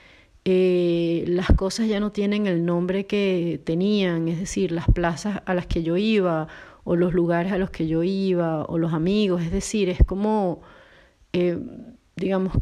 Eh, 0.44 1.24
las 1.26 1.48
cosas 1.48 1.88
ya 1.88 1.98
no 1.98 2.12
tienen 2.12 2.46
el 2.46 2.64
nombre 2.64 3.06
que 3.06 3.60
tenían, 3.64 4.28
es 4.28 4.38
decir, 4.38 4.70
las 4.70 4.86
plazas 4.86 5.42
a 5.44 5.52
las 5.52 5.66
que 5.66 5.82
yo 5.82 5.96
iba 5.96 6.46
o 6.84 6.94
los 6.94 7.12
lugares 7.12 7.50
a 7.50 7.58
los 7.58 7.70
que 7.70 7.88
yo 7.88 8.04
iba 8.04 8.64
o 8.66 8.78
los 8.78 8.92
amigos, 8.92 9.42
es 9.42 9.50
decir, 9.50 9.88
es 9.88 9.98
como, 10.06 10.62
eh, 11.32 11.58
digamos, 12.14 12.52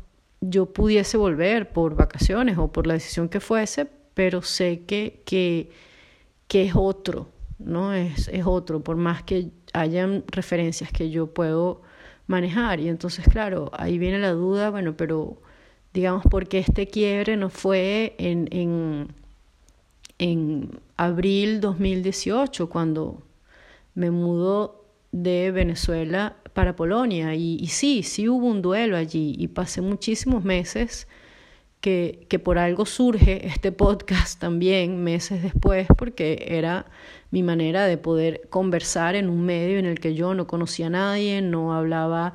yo 0.40 0.72
pudiese 0.72 1.18
volver 1.18 1.70
por 1.70 1.96
vacaciones 1.96 2.56
o 2.56 2.72
por 2.72 2.86
la 2.86 2.94
decisión 2.94 3.28
que 3.28 3.40
fuese, 3.40 3.88
pero 4.16 4.40
sé 4.40 4.80
que, 4.86 5.20
que, 5.26 5.70
que 6.48 6.64
es 6.64 6.72
otro, 6.74 7.28
¿no? 7.58 7.92
Es, 7.92 8.28
es 8.28 8.46
otro, 8.46 8.80
por 8.82 8.96
más 8.96 9.22
que 9.22 9.50
hayan 9.74 10.24
referencias 10.28 10.90
que 10.90 11.10
yo 11.10 11.34
puedo 11.34 11.82
manejar. 12.26 12.80
Y 12.80 12.88
entonces, 12.88 13.28
claro, 13.28 13.70
ahí 13.74 13.98
viene 13.98 14.18
la 14.18 14.32
duda, 14.32 14.70
bueno, 14.70 14.96
pero 14.96 15.36
digamos, 15.92 16.24
porque 16.30 16.60
este 16.60 16.86
quiebre 16.86 17.36
no 17.36 17.50
fue 17.50 18.14
en, 18.16 18.48
en, 18.52 19.08
en 20.18 20.80
abril 20.96 21.60
2018, 21.60 22.70
cuando 22.70 23.22
me 23.94 24.10
mudó 24.10 24.86
de 25.12 25.50
Venezuela 25.50 26.36
para 26.54 26.74
Polonia. 26.74 27.34
Y, 27.34 27.58
y, 27.60 27.66
sí, 27.66 28.02
sí 28.02 28.30
hubo 28.30 28.46
un 28.46 28.62
duelo 28.62 28.96
allí 28.96 29.34
y 29.38 29.48
pasé 29.48 29.82
muchísimos 29.82 30.42
meses 30.42 31.06
que, 31.80 32.26
que, 32.28 32.38
por 32.38 32.58
algo 32.58 32.86
surge 32.86 33.46
este 33.46 33.70
podcast 33.72 34.40
también 34.40 35.04
meses 35.04 35.42
después, 35.42 35.86
porque 35.96 36.46
era 36.48 36.86
mi 37.30 37.42
manera 37.42 37.86
de 37.86 37.98
poder 37.98 38.42
conversar 38.50 39.14
en 39.14 39.28
un 39.28 39.44
medio 39.44 39.78
en 39.78 39.86
el 39.86 40.00
que 40.00 40.14
yo 40.14 40.34
no 40.34 40.46
conocía 40.46 40.86
a 40.86 40.90
nadie, 40.90 41.42
no 41.42 41.74
hablaba 41.74 42.34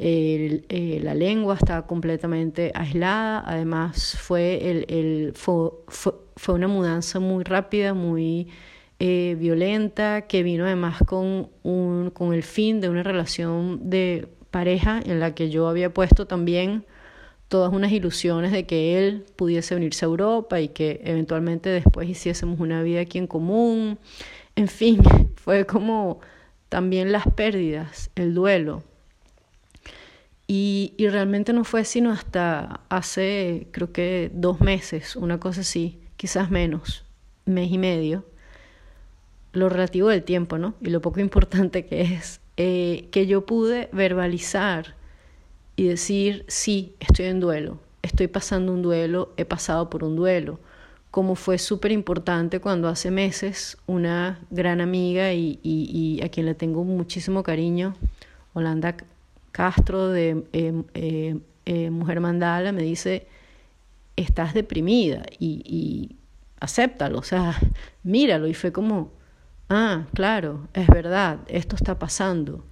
eh, 0.00 1.00
la 1.02 1.12
lengua, 1.14 1.56
estaba 1.56 1.86
completamente 1.88 2.70
aislada, 2.72 3.42
además 3.44 4.16
fue, 4.16 4.70
el, 4.70 4.86
el, 4.88 5.32
fue, 5.34 5.70
fue, 5.88 6.54
una 6.54 6.68
mudanza 6.68 7.18
muy 7.18 7.42
rápida, 7.42 7.94
muy 7.94 8.46
eh, 9.00 9.36
violenta, 9.40 10.22
que 10.28 10.44
vino 10.44 10.66
además 10.66 10.98
con, 11.04 11.50
un, 11.64 12.10
con 12.10 12.32
el 12.32 12.44
fin 12.44 12.80
de 12.80 12.88
una 12.88 13.02
relación 13.02 13.90
de 13.90 14.28
pareja 14.52 15.00
en 15.04 15.18
la 15.18 15.34
que 15.34 15.50
yo 15.50 15.66
había 15.66 15.92
puesto 15.92 16.28
también 16.28 16.84
todas 17.48 17.72
unas 17.72 17.90
ilusiones 17.92 18.52
de 18.52 18.66
que 18.66 18.98
él 18.98 19.24
pudiese 19.36 19.74
venirse 19.74 20.04
a 20.04 20.08
Europa 20.08 20.60
y 20.60 20.68
que 20.68 21.00
eventualmente 21.04 21.70
después 21.70 22.08
hiciésemos 22.08 22.60
una 22.60 22.82
vida 22.82 23.00
aquí 23.00 23.18
en 23.18 23.26
común. 23.26 23.98
En 24.54 24.68
fin, 24.68 25.00
fue 25.36 25.66
como 25.66 26.20
también 26.68 27.10
las 27.10 27.26
pérdidas, 27.26 28.10
el 28.14 28.34
duelo. 28.34 28.84
Y, 30.46 30.94
y 30.96 31.08
realmente 31.08 31.52
no 31.52 31.64
fue 31.64 31.84
sino 31.84 32.10
hasta 32.10 32.80
hace, 32.88 33.68
creo 33.70 33.92
que 33.92 34.30
dos 34.32 34.60
meses, 34.60 35.16
una 35.16 35.40
cosa 35.40 35.60
así, 35.60 36.00
quizás 36.16 36.50
menos, 36.50 37.04
mes 37.44 37.70
y 37.70 37.76
medio, 37.76 38.24
lo 39.52 39.68
relativo 39.68 40.08
del 40.08 40.22
tiempo, 40.22 40.56
¿no? 40.56 40.74
Y 40.80 40.88
lo 40.88 41.02
poco 41.02 41.20
importante 41.20 41.84
que 41.84 42.00
es, 42.02 42.40
eh, 42.56 43.08
que 43.10 43.26
yo 43.26 43.44
pude 43.44 43.90
verbalizar 43.92 44.97
y 45.78 45.86
decir, 45.86 46.44
sí, 46.48 46.96
estoy 46.98 47.26
en 47.26 47.38
duelo, 47.38 47.78
estoy 48.02 48.26
pasando 48.26 48.72
un 48.72 48.82
duelo, 48.82 49.32
he 49.36 49.44
pasado 49.44 49.88
por 49.88 50.02
un 50.02 50.16
duelo, 50.16 50.58
como 51.12 51.36
fue 51.36 51.56
súper 51.56 51.92
importante 51.92 52.58
cuando 52.58 52.88
hace 52.88 53.12
meses 53.12 53.78
una 53.86 54.40
gran 54.50 54.80
amiga 54.80 55.32
y, 55.32 56.20
a 56.24 56.30
quien 56.30 56.46
le 56.46 56.56
tengo 56.56 56.82
muchísimo 56.82 57.44
cariño, 57.44 57.94
Holanda 58.54 58.96
Castro 59.52 60.08
de 60.08 60.42
eh, 60.52 60.82
eh, 60.94 61.38
eh, 61.64 61.90
Mujer 61.90 62.18
Mandala, 62.18 62.72
me 62.72 62.82
dice, 62.82 63.28
estás 64.16 64.54
deprimida 64.54 65.26
y, 65.38 65.62
y 65.64 66.16
acéptalo, 66.58 67.20
o 67.20 67.22
sea, 67.22 67.56
míralo 68.02 68.48
y 68.48 68.54
fue 68.54 68.72
como, 68.72 69.12
ah, 69.68 70.06
claro, 70.12 70.66
es 70.74 70.88
verdad, 70.88 71.38
esto 71.46 71.76
está 71.76 72.00
pasando 72.00 72.64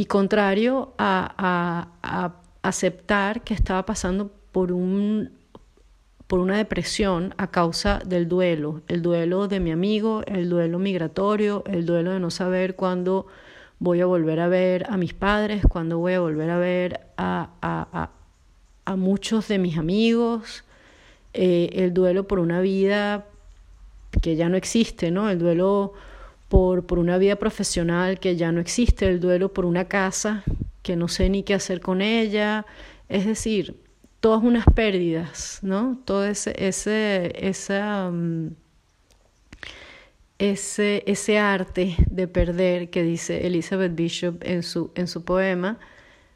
y 0.00 0.06
contrario 0.06 0.94
a, 0.96 1.90
a, 2.02 2.32
aceptar 2.62 3.44
que 3.44 3.52
estaba 3.52 3.84
pasando 3.84 4.30
por, 4.50 4.72
un, 4.72 5.30
por 6.26 6.40
una 6.40 6.56
depresión 6.56 7.34
a 7.36 7.50
causa 7.50 8.00
del 8.06 8.26
duelo, 8.26 8.80
el 8.88 9.02
duelo 9.02 9.46
de 9.46 9.60
mi 9.60 9.72
amigo, 9.72 10.22
el 10.24 10.48
duelo 10.48 10.78
migratorio, 10.78 11.64
el 11.66 11.84
duelo 11.84 12.12
de 12.12 12.20
no 12.20 12.30
saber 12.30 12.76
cuándo 12.76 13.26
voy 13.78 14.00
a 14.00 14.06
volver 14.06 14.40
a 14.40 14.48
ver 14.48 14.86
a 14.88 14.96
mis 14.96 15.12
padres, 15.12 15.64
cuándo 15.68 15.98
voy 15.98 16.14
a 16.14 16.20
volver 16.20 16.48
a 16.48 16.56
ver 16.56 17.00
a, 17.18 17.50
a, 17.60 18.10
a 18.86 18.96
muchos 18.96 19.48
de 19.48 19.58
mis 19.58 19.76
amigos, 19.76 20.64
eh, 21.34 21.68
el 21.74 21.92
duelo 21.92 22.26
por 22.26 22.38
una 22.38 22.62
vida 22.62 23.26
que 24.22 24.34
ya 24.34 24.48
no 24.48 24.56
existe, 24.56 25.10
¿no? 25.10 25.28
El 25.28 25.38
duelo 25.38 25.92
por, 26.50 26.84
por 26.84 26.98
una 26.98 27.16
vida 27.16 27.36
profesional 27.36 28.18
que 28.20 28.36
ya 28.36 28.52
no 28.52 28.60
existe, 28.60 29.08
el 29.08 29.20
duelo 29.20 29.54
por 29.54 29.64
una 29.64 29.86
casa 29.86 30.44
que 30.82 30.96
no 30.96 31.08
sé 31.08 31.30
ni 31.30 31.44
qué 31.44 31.54
hacer 31.54 31.80
con 31.80 32.02
ella, 32.02 32.66
es 33.08 33.24
decir, 33.24 33.80
todas 34.18 34.42
unas 34.42 34.64
pérdidas, 34.74 35.60
¿no? 35.62 36.00
Todo 36.04 36.26
ese, 36.26 36.52
ese, 36.58 37.32
esa, 37.36 38.10
mm, 38.10 38.56
ese, 40.38 41.04
ese 41.06 41.38
arte 41.38 41.94
de 42.10 42.26
perder 42.26 42.90
que 42.90 43.04
dice 43.04 43.46
Elizabeth 43.46 43.94
Bishop 43.94 44.42
en 44.42 44.64
su, 44.64 44.90
en 44.96 45.06
su 45.06 45.24
poema, 45.24 45.78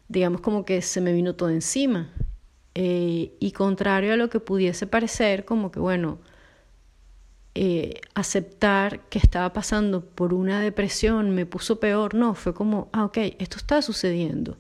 digamos 0.09 0.41
como 0.43 0.65
que 0.65 0.81
se 0.81 1.01
me 1.01 1.13
vino 1.13 1.35
todo 1.35 1.51
encima. 1.51 2.13
Eh, 2.77 3.33
y 3.41 3.53
contrario 3.53 4.13
a 4.13 4.17
lo 4.17 4.31
que 4.31 4.41
pudiese 4.41 4.87
parecer, 4.87 5.45
como 5.45 5.73
que 5.73 5.81
bueno, 5.81 6.19
eh, 7.57 8.01
aceptar 8.15 9.09
que 9.09 9.19
estaba 9.19 9.53
pasando 9.53 10.05
por 10.05 10.35
una 10.35 10.61
depresión 10.61 11.31
me 11.31 11.47
puso 11.47 11.79
peor, 11.79 12.15
no, 12.15 12.35
fue 12.35 12.53
como, 12.53 12.89
ah, 12.93 13.05
ok, 13.05 13.19
esto 13.39 13.59
está 13.59 13.81
sucediendo. 13.81 14.59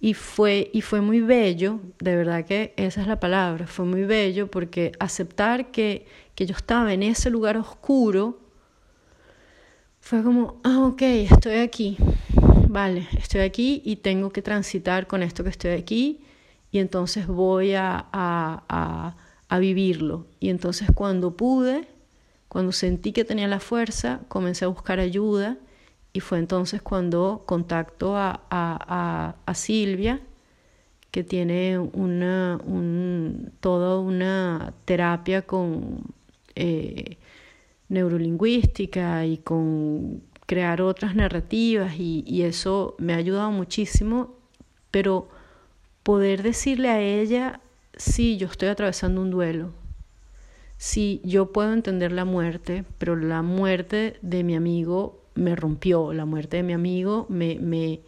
Y 0.00 0.14
fue, 0.14 0.70
y 0.72 0.80
fue 0.80 1.00
muy 1.00 1.20
bello, 1.20 1.80
de 1.98 2.16
verdad 2.16 2.46
que 2.46 2.72
esa 2.76 3.02
es 3.02 3.08
la 3.08 3.20
palabra, 3.20 3.66
fue 3.66 3.84
muy 3.84 4.04
bello 4.04 4.50
porque 4.50 4.92
aceptar 5.00 5.70
que, 5.70 6.06
que 6.34 6.46
yo 6.46 6.54
estaba 6.56 6.94
en 6.94 7.02
ese 7.02 7.30
lugar 7.30 7.56
oscuro 7.56 8.38
fue 10.00 10.22
como, 10.22 10.60
ah, 10.64 10.86
ok, 10.86 11.02
estoy 11.02 11.56
aquí, 11.56 11.98
vale, 12.68 13.06
estoy 13.18 13.40
aquí 13.42 13.82
y 13.84 13.96
tengo 13.96 14.30
que 14.30 14.40
transitar 14.40 15.06
con 15.06 15.22
esto 15.22 15.44
que 15.44 15.50
estoy 15.50 15.72
aquí 15.72 16.20
y 16.70 16.78
entonces 16.78 17.26
voy 17.26 17.74
a, 17.74 18.06
a, 18.12 18.64
a, 18.68 19.16
a 19.48 19.58
vivirlo. 19.58 20.26
Y 20.40 20.48
entonces 20.48 20.88
cuando 20.94 21.36
pude, 21.36 21.86
cuando 22.48 22.72
sentí 22.72 23.12
que 23.12 23.24
tenía 23.24 23.48
la 23.48 23.60
fuerza, 23.60 24.20
comencé 24.28 24.64
a 24.64 24.68
buscar 24.68 25.00
ayuda 25.00 25.58
y 26.12 26.20
fue 26.20 26.38
entonces 26.38 26.82
cuando 26.82 27.42
contacto 27.46 28.16
a, 28.16 28.40
a, 28.50 29.36
a, 29.44 29.54
Silvia, 29.54 30.20
que 31.10 31.24
tiene 31.24 31.78
una, 31.78 32.58
un, 32.64 33.52
toda 33.60 33.98
una 34.00 34.72
terapia 34.84 35.42
con 35.42 36.02
eh, 36.54 37.18
neurolingüística 37.88 39.26
y 39.26 39.38
con 39.38 40.22
crear 40.46 40.80
otras 40.80 41.14
narrativas 41.14 41.94
y, 41.98 42.24
y 42.26 42.42
eso 42.42 42.96
me 42.98 43.12
ha 43.12 43.16
ayudado 43.16 43.50
muchísimo, 43.50 44.34
pero 44.90 45.28
poder 46.02 46.42
decirle 46.42 46.88
a 46.88 47.00
ella, 47.00 47.60
sí, 47.96 48.38
yo 48.38 48.46
estoy 48.46 48.68
atravesando 48.70 49.20
un 49.20 49.30
duelo, 49.30 49.72
sí, 50.78 51.20
yo 51.24 51.52
puedo 51.52 51.72
entender 51.72 52.12
la 52.12 52.24
muerte, 52.24 52.84
pero 52.96 53.16
la 53.16 53.42
muerte 53.42 54.16
de 54.22 54.44
mi 54.44 54.54
amigo 54.56 55.20
me 55.34 55.54
rompió, 55.54 56.12
la 56.12 56.24
muerte 56.24 56.58
de 56.58 56.62
mi 56.62 56.72
amigo 56.72 57.26
me, 57.28 57.58
me 57.60 58.00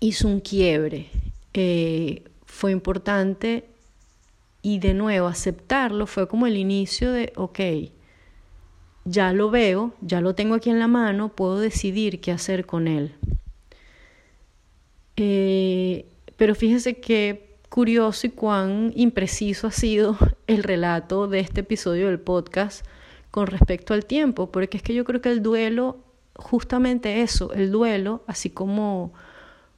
hizo 0.00 0.26
un 0.26 0.40
quiebre. 0.40 1.08
Eh, 1.54 2.24
fue 2.44 2.72
importante 2.72 3.64
y 4.62 4.78
de 4.78 4.94
nuevo 4.94 5.28
aceptarlo 5.28 6.06
fue 6.06 6.28
como 6.28 6.46
el 6.46 6.56
inicio 6.56 7.12
de, 7.12 7.32
ok, 7.36 7.60
ya 9.04 9.32
lo 9.32 9.50
veo, 9.50 9.94
ya 10.00 10.20
lo 10.20 10.34
tengo 10.34 10.54
aquí 10.54 10.70
en 10.70 10.78
la 10.78 10.88
mano, 10.88 11.30
puedo 11.30 11.58
decidir 11.58 12.20
qué 12.20 12.32
hacer 12.32 12.66
con 12.66 12.88
él. 12.88 13.14
Eh, 15.16 16.06
pero 16.36 16.54
fíjese 16.54 17.00
que 17.00 17.49
curioso 17.70 18.26
y 18.26 18.30
cuán 18.30 18.92
impreciso 18.96 19.68
ha 19.68 19.70
sido 19.70 20.18
el 20.46 20.62
relato 20.62 21.28
de 21.28 21.40
este 21.40 21.60
episodio 21.60 22.08
del 22.08 22.20
podcast 22.20 22.84
con 23.30 23.46
respecto 23.46 23.94
al 23.94 24.04
tiempo, 24.04 24.50
porque 24.50 24.76
es 24.76 24.82
que 24.82 24.92
yo 24.92 25.04
creo 25.04 25.20
que 25.20 25.30
el 25.30 25.42
duelo, 25.42 25.98
justamente 26.34 27.22
eso, 27.22 27.52
el 27.52 27.70
duelo, 27.70 28.24
así 28.26 28.50
como, 28.50 29.12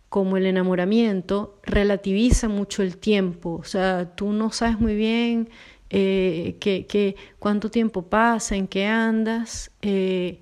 como 0.09 0.39
el 0.39 0.47
enamoramiento, 0.47 1.61
relativiza 1.63 2.49
mucho 2.49 2.83
el 2.83 2.97
tiempo, 2.97 3.59
o 3.61 3.65
sea, 3.65 4.17
tú 4.17 4.33
no 4.33 4.51
sabes 4.53 4.81
muy 4.81 4.97
bien 4.97 5.51
eh, 5.91 6.57
que, 6.61 7.17
cuánto 7.39 7.71
tiempo 7.71 8.07
pasa, 8.09 8.57
en 8.57 8.69
qué 8.69 8.87
andas, 8.87 9.71
eh, 9.83 10.41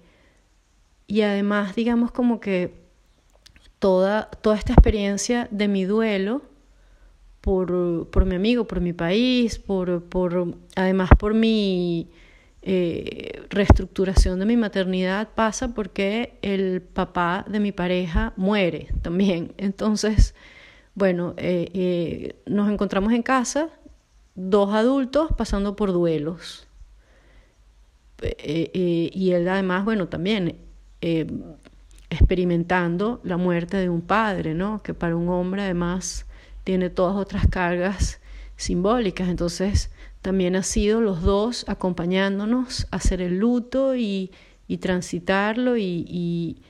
y 1.08 1.22
además, 1.22 1.74
digamos 1.74 2.12
como 2.12 2.38
que 2.38 2.74
toda, 3.80 4.30
toda 4.30 4.54
esta 4.54 4.72
experiencia 4.72 5.48
de 5.50 5.66
mi 5.66 5.84
duelo, 5.84 6.42
por, 7.40 8.08
por 8.10 8.24
mi 8.24 8.34
amigo, 8.36 8.66
por 8.66 8.80
mi 8.80 8.92
país, 8.92 9.58
por, 9.58 10.02
por 10.04 10.54
además 10.76 11.10
por 11.18 11.34
mi 11.34 12.10
eh, 12.62 13.42
reestructuración 13.48 14.38
de 14.38 14.44
mi 14.44 14.56
maternidad 14.56 15.30
pasa 15.34 15.72
porque 15.74 16.38
el 16.42 16.82
papá 16.82 17.46
de 17.48 17.60
mi 17.60 17.72
pareja 17.72 18.34
muere 18.36 18.88
también. 19.02 19.54
Entonces, 19.56 20.34
bueno, 20.94 21.34
eh, 21.38 21.70
eh, 21.72 22.36
nos 22.46 22.70
encontramos 22.70 23.12
en 23.12 23.22
casa, 23.22 23.70
dos 24.34 24.74
adultos 24.74 25.30
pasando 25.36 25.76
por 25.76 25.92
duelos. 25.92 26.66
y 28.42 29.30
él 29.32 29.48
además, 29.48 29.84
bueno, 29.86 30.08
también 30.08 30.56
experimentando 32.10 33.20
la 33.24 33.38
muerte 33.38 33.78
de 33.78 33.88
un 33.88 34.02
padre, 34.02 34.52
¿no? 34.52 34.82
Que 34.82 34.92
para 34.92 35.16
un 35.16 35.30
hombre 35.30 35.62
además 35.62 36.26
tiene 36.64 36.90
todas 36.90 37.16
otras 37.16 37.46
cargas 37.48 38.20
simbólicas. 38.56 39.28
Entonces, 39.28 39.90
también 40.22 40.56
ha 40.56 40.62
sido 40.62 41.00
los 41.00 41.22
dos 41.22 41.64
acompañándonos 41.68 42.86
a 42.90 42.96
hacer 42.96 43.22
el 43.22 43.38
luto 43.38 43.96
y, 43.96 44.30
y 44.68 44.78
transitarlo 44.78 45.76
y, 45.76 46.62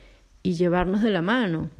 y, 0.42 0.52
llevarnos 0.54 1.02
de 1.02 1.10
la 1.10 1.22
mano. 1.22 1.70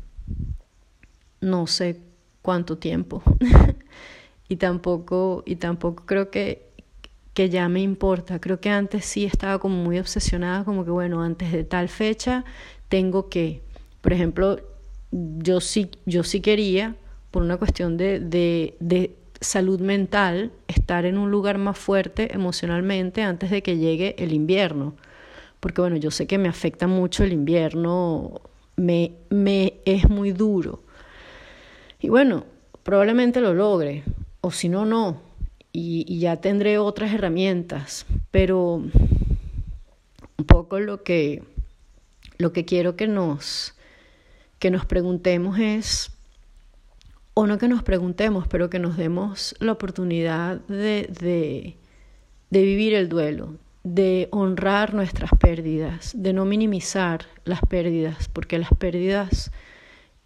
No 1.40 1.66
sé 1.66 2.00
cuánto 2.42 2.76
tiempo. 2.78 3.22
y 4.48 4.56
tampoco, 4.56 5.42
y 5.46 5.56
tampoco 5.56 6.04
creo 6.06 6.30
que, 6.30 6.68
que 7.34 7.48
ya 7.48 7.68
me 7.68 7.80
importa. 7.80 8.40
Creo 8.40 8.60
que 8.60 8.70
antes 8.70 9.04
sí 9.04 9.24
estaba 9.24 9.58
como 9.58 9.76
muy 9.82 9.98
obsesionada, 9.98 10.64
como 10.64 10.84
que 10.84 10.90
bueno, 10.90 11.22
antes 11.22 11.52
de 11.52 11.64
tal 11.64 11.88
fecha 11.88 12.44
tengo 12.88 13.28
que, 13.28 13.62
por 14.00 14.12
ejemplo, 14.12 14.58
yo 15.12 15.60
sí, 15.60 15.90
yo 16.06 16.24
sí 16.24 16.40
quería, 16.40 16.96
por 17.30 17.42
una 17.42 17.56
cuestión 17.56 17.96
de, 17.96 18.20
de, 18.20 18.76
de 18.80 19.16
salud 19.40 19.80
mental, 19.80 20.52
estar 20.68 21.04
en 21.04 21.18
un 21.18 21.30
lugar 21.30 21.58
más 21.58 21.78
fuerte 21.78 22.34
emocionalmente 22.34 23.22
antes 23.22 23.50
de 23.50 23.62
que 23.62 23.78
llegue 23.78 24.14
el 24.18 24.32
invierno. 24.32 24.94
Porque 25.60 25.80
bueno, 25.80 25.96
yo 25.96 26.10
sé 26.10 26.26
que 26.26 26.38
me 26.38 26.48
afecta 26.48 26.86
mucho 26.86 27.24
el 27.24 27.32
invierno, 27.32 28.40
me, 28.76 29.12
me 29.28 29.74
es 29.84 30.08
muy 30.08 30.32
duro. 30.32 30.82
Y 32.00 32.08
bueno, 32.08 32.44
probablemente 32.82 33.40
lo 33.40 33.52
logre, 33.54 34.04
o 34.40 34.50
si 34.50 34.68
no, 34.68 34.86
no, 34.86 35.20
y, 35.72 36.18
ya 36.18 36.40
tendré 36.40 36.78
otras 36.78 37.12
herramientas, 37.12 38.06
pero 38.30 38.74
un 38.74 40.44
poco 40.46 40.80
lo 40.80 41.02
que, 41.02 41.42
lo 42.38 42.52
que 42.52 42.64
quiero 42.64 42.96
que 42.96 43.06
nos, 43.06 43.74
que 44.58 44.70
nos 44.70 44.86
preguntemos 44.86 45.58
es, 45.58 46.12
o 47.34 47.46
no 47.46 47.58
que 47.58 47.68
nos 47.68 47.82
preguntemos, 47.82 48.46
pero 48.48 48.70
que 48.70 48.78
nos 48.78 48.96
demos 48.96 49.54
la 49.60 49.72
oportunidad 49.72 50.60
de, 50.66 51.08
de, 51.20 51.76
de 52.50 52.62
vivir 52.62 52.94
el 52.94 53.08
duelo, 53.08 53.56
de 53.82 54.28
honrar 54.30 54.94
nuestras 54.94 55.30
pérdidas, 55.38 56.12
de 56.14 56.32
no 56.32 56.44
minimizar 56.44 57.26
las 57.44 57.60
pérdidas, 57.60 58.28
porque 58.28 58.58
las 58.58 58.70
pérdidas 58.70 59.52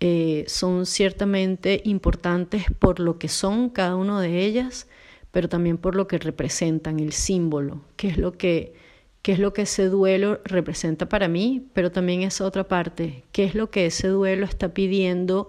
eh, 0.00 0.44
son 0.48 0.86
ciertamente 0.86 1.80
importantes 1.84 2.64
por 2.78 3.00
lo 3.00 3.18
que 3.18 3.28
son 3.28 3.70
cada 3.70 3.96
una 3.96 4.20
de 4.20 4.44
ellas, 4.44 4.88
pero 5.30 5.48
también 5.48 5.78
por 5.78 5.94
lo 5.94 6.06
que 6.06 6.18
representan, 6.18 7.00
el 7.00 7.12
símbolo, 7.12 7.82
que 7.96 8.08
es 8.08 8.18
lo 8.18 8.32
que, 8.32 8.74
qué 9.22 9.32
es 9.32 9.38
lo 9.38 9.52
que 9.52 9.62
ese 9.62 9.88
duelo 9.88 10.40
representa 10.44 11.08
para 11.08 11.28
mí, 11.28 11.68
pero 11.72 11.90
también 11.92 12.22
esa 12.22 12.44
otra 12.44 12.68
parte, 12.68 13.24
qué 13.32 13.44
es 13.44 13.54
lo 13.54 13.70
que 13.70 13.86
ese 13.86 14.08
duelo 14.08 14.46
está 14.46 14.74
pidiendo 14.74 15.48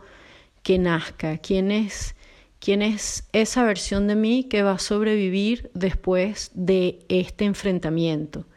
que 0.66 0.80
nazca, 0.80 1.38
quién 1.38 1.70
es, 1.70 2.16
quién 2.60 2.82
es 2.82 3.30
esa 3.34 3.64
versión 3.64 4.08
de 4.08 4.16
mí 4.16 4.46
que 4.46 4.64
va 4.64 4.72
a 4.72 4.80
sobrevivir 4.80 5.70
después 5.76 6.50
de 6.56 7.06
este 7.08 7.46
enfrentamiento. 7.46 8.48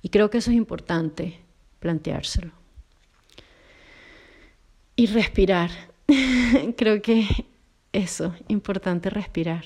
Y 0.00 0.08
creo 0.08 0.30
que 0.30 0.38
eso 0.38 0.50
es 0.50 0.56
importante 0.56 1.40
planteárselo 1.78 2.52
y 4.96 5.08
respirar. 5.08 5.70
Creo 6.78 7.02
que 7.02 7.26
eso, 7.92 8.34
importante 8.48 9.10
respirar. 9.10 9.64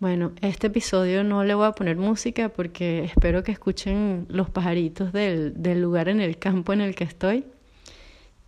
Bueno, 0.00 0.32
este 0.40 0.66
episodio 0.66 1.22
no 1.22 1.44
le 1.44 1.54
voy 1.54 1.66
a 1.66 1.72
poner 1.72 1.96
música 1.96 2.48
porque 2.48 3.04
espero 3.04 3.44
que 3.44 3.52
escuchen 3.52 4.26
los 4.28 4.50
pajaritos 4.50 5.12
del, 5.12 5.62
del 5.62 5.80
lugar 5.80 6.08
en 6.08 6.20
el 6.20 6.36
campo 6.36 6.72
en 6.72 6.80
el 6.80 6.96
que 6.96 7.04
estoy. 7.04 7.44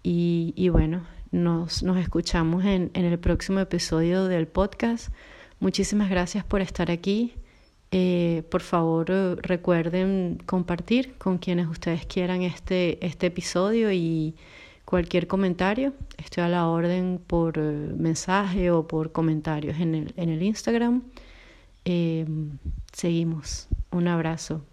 Y, 0.03 0.53
y 0.57 0.69
bueno, 0.69 1.07
nos, 1.31 1.83
nos 1.83 1.97
escuchamos 1.99 2.65
en, 2.65 2.91
en 2.95 3.05
el 3.05 3.19
próximo 3.19 3.61
episodio 3.61 4.27
del 4.27 4.47
podcast. 4.47 5.13
Muchísimas 5.61 6.09
gracias 6.11 6.45
por 6.45 6.61
estar 6.61 6.91
aquí. 6.91 7.35
Eh, 7.93 8.45
por 8.51 8.63
favor, 8.63 9.07
eh, 9.11 9.37
recuerden 9.43 10.39
compartir 10.47 11.15
con 11.19 11.39
quienes 11.39 11.67
ustedes 11.67 12.07
quieran 12.07 12.43
este, 12.43 13.05
este 13.05 13.27
episodio 13.27 13.91
y 13.93 14.35
cualquier 14.85 15.27
comentario. 15.27 15.93
Estoy 16.17 16.45
a 16.45 16.49
la 16.49 16.69
orden 16.69 17.21
por 17.27 17.59
eh, 17.59 17.93
mensaje 17.97 18.71
o 18.71 18.87
por 18.87 19.13
comentarios 19.13 19.79
en 19.81 19.95
el, 19.95 20.15
en 20.17 20.29
el 20.31 20.43
Instagram. 20.43 21.03
seguimos. 22.93 23.69
Un 23.91 24.07
abrazo. 24.07 24.69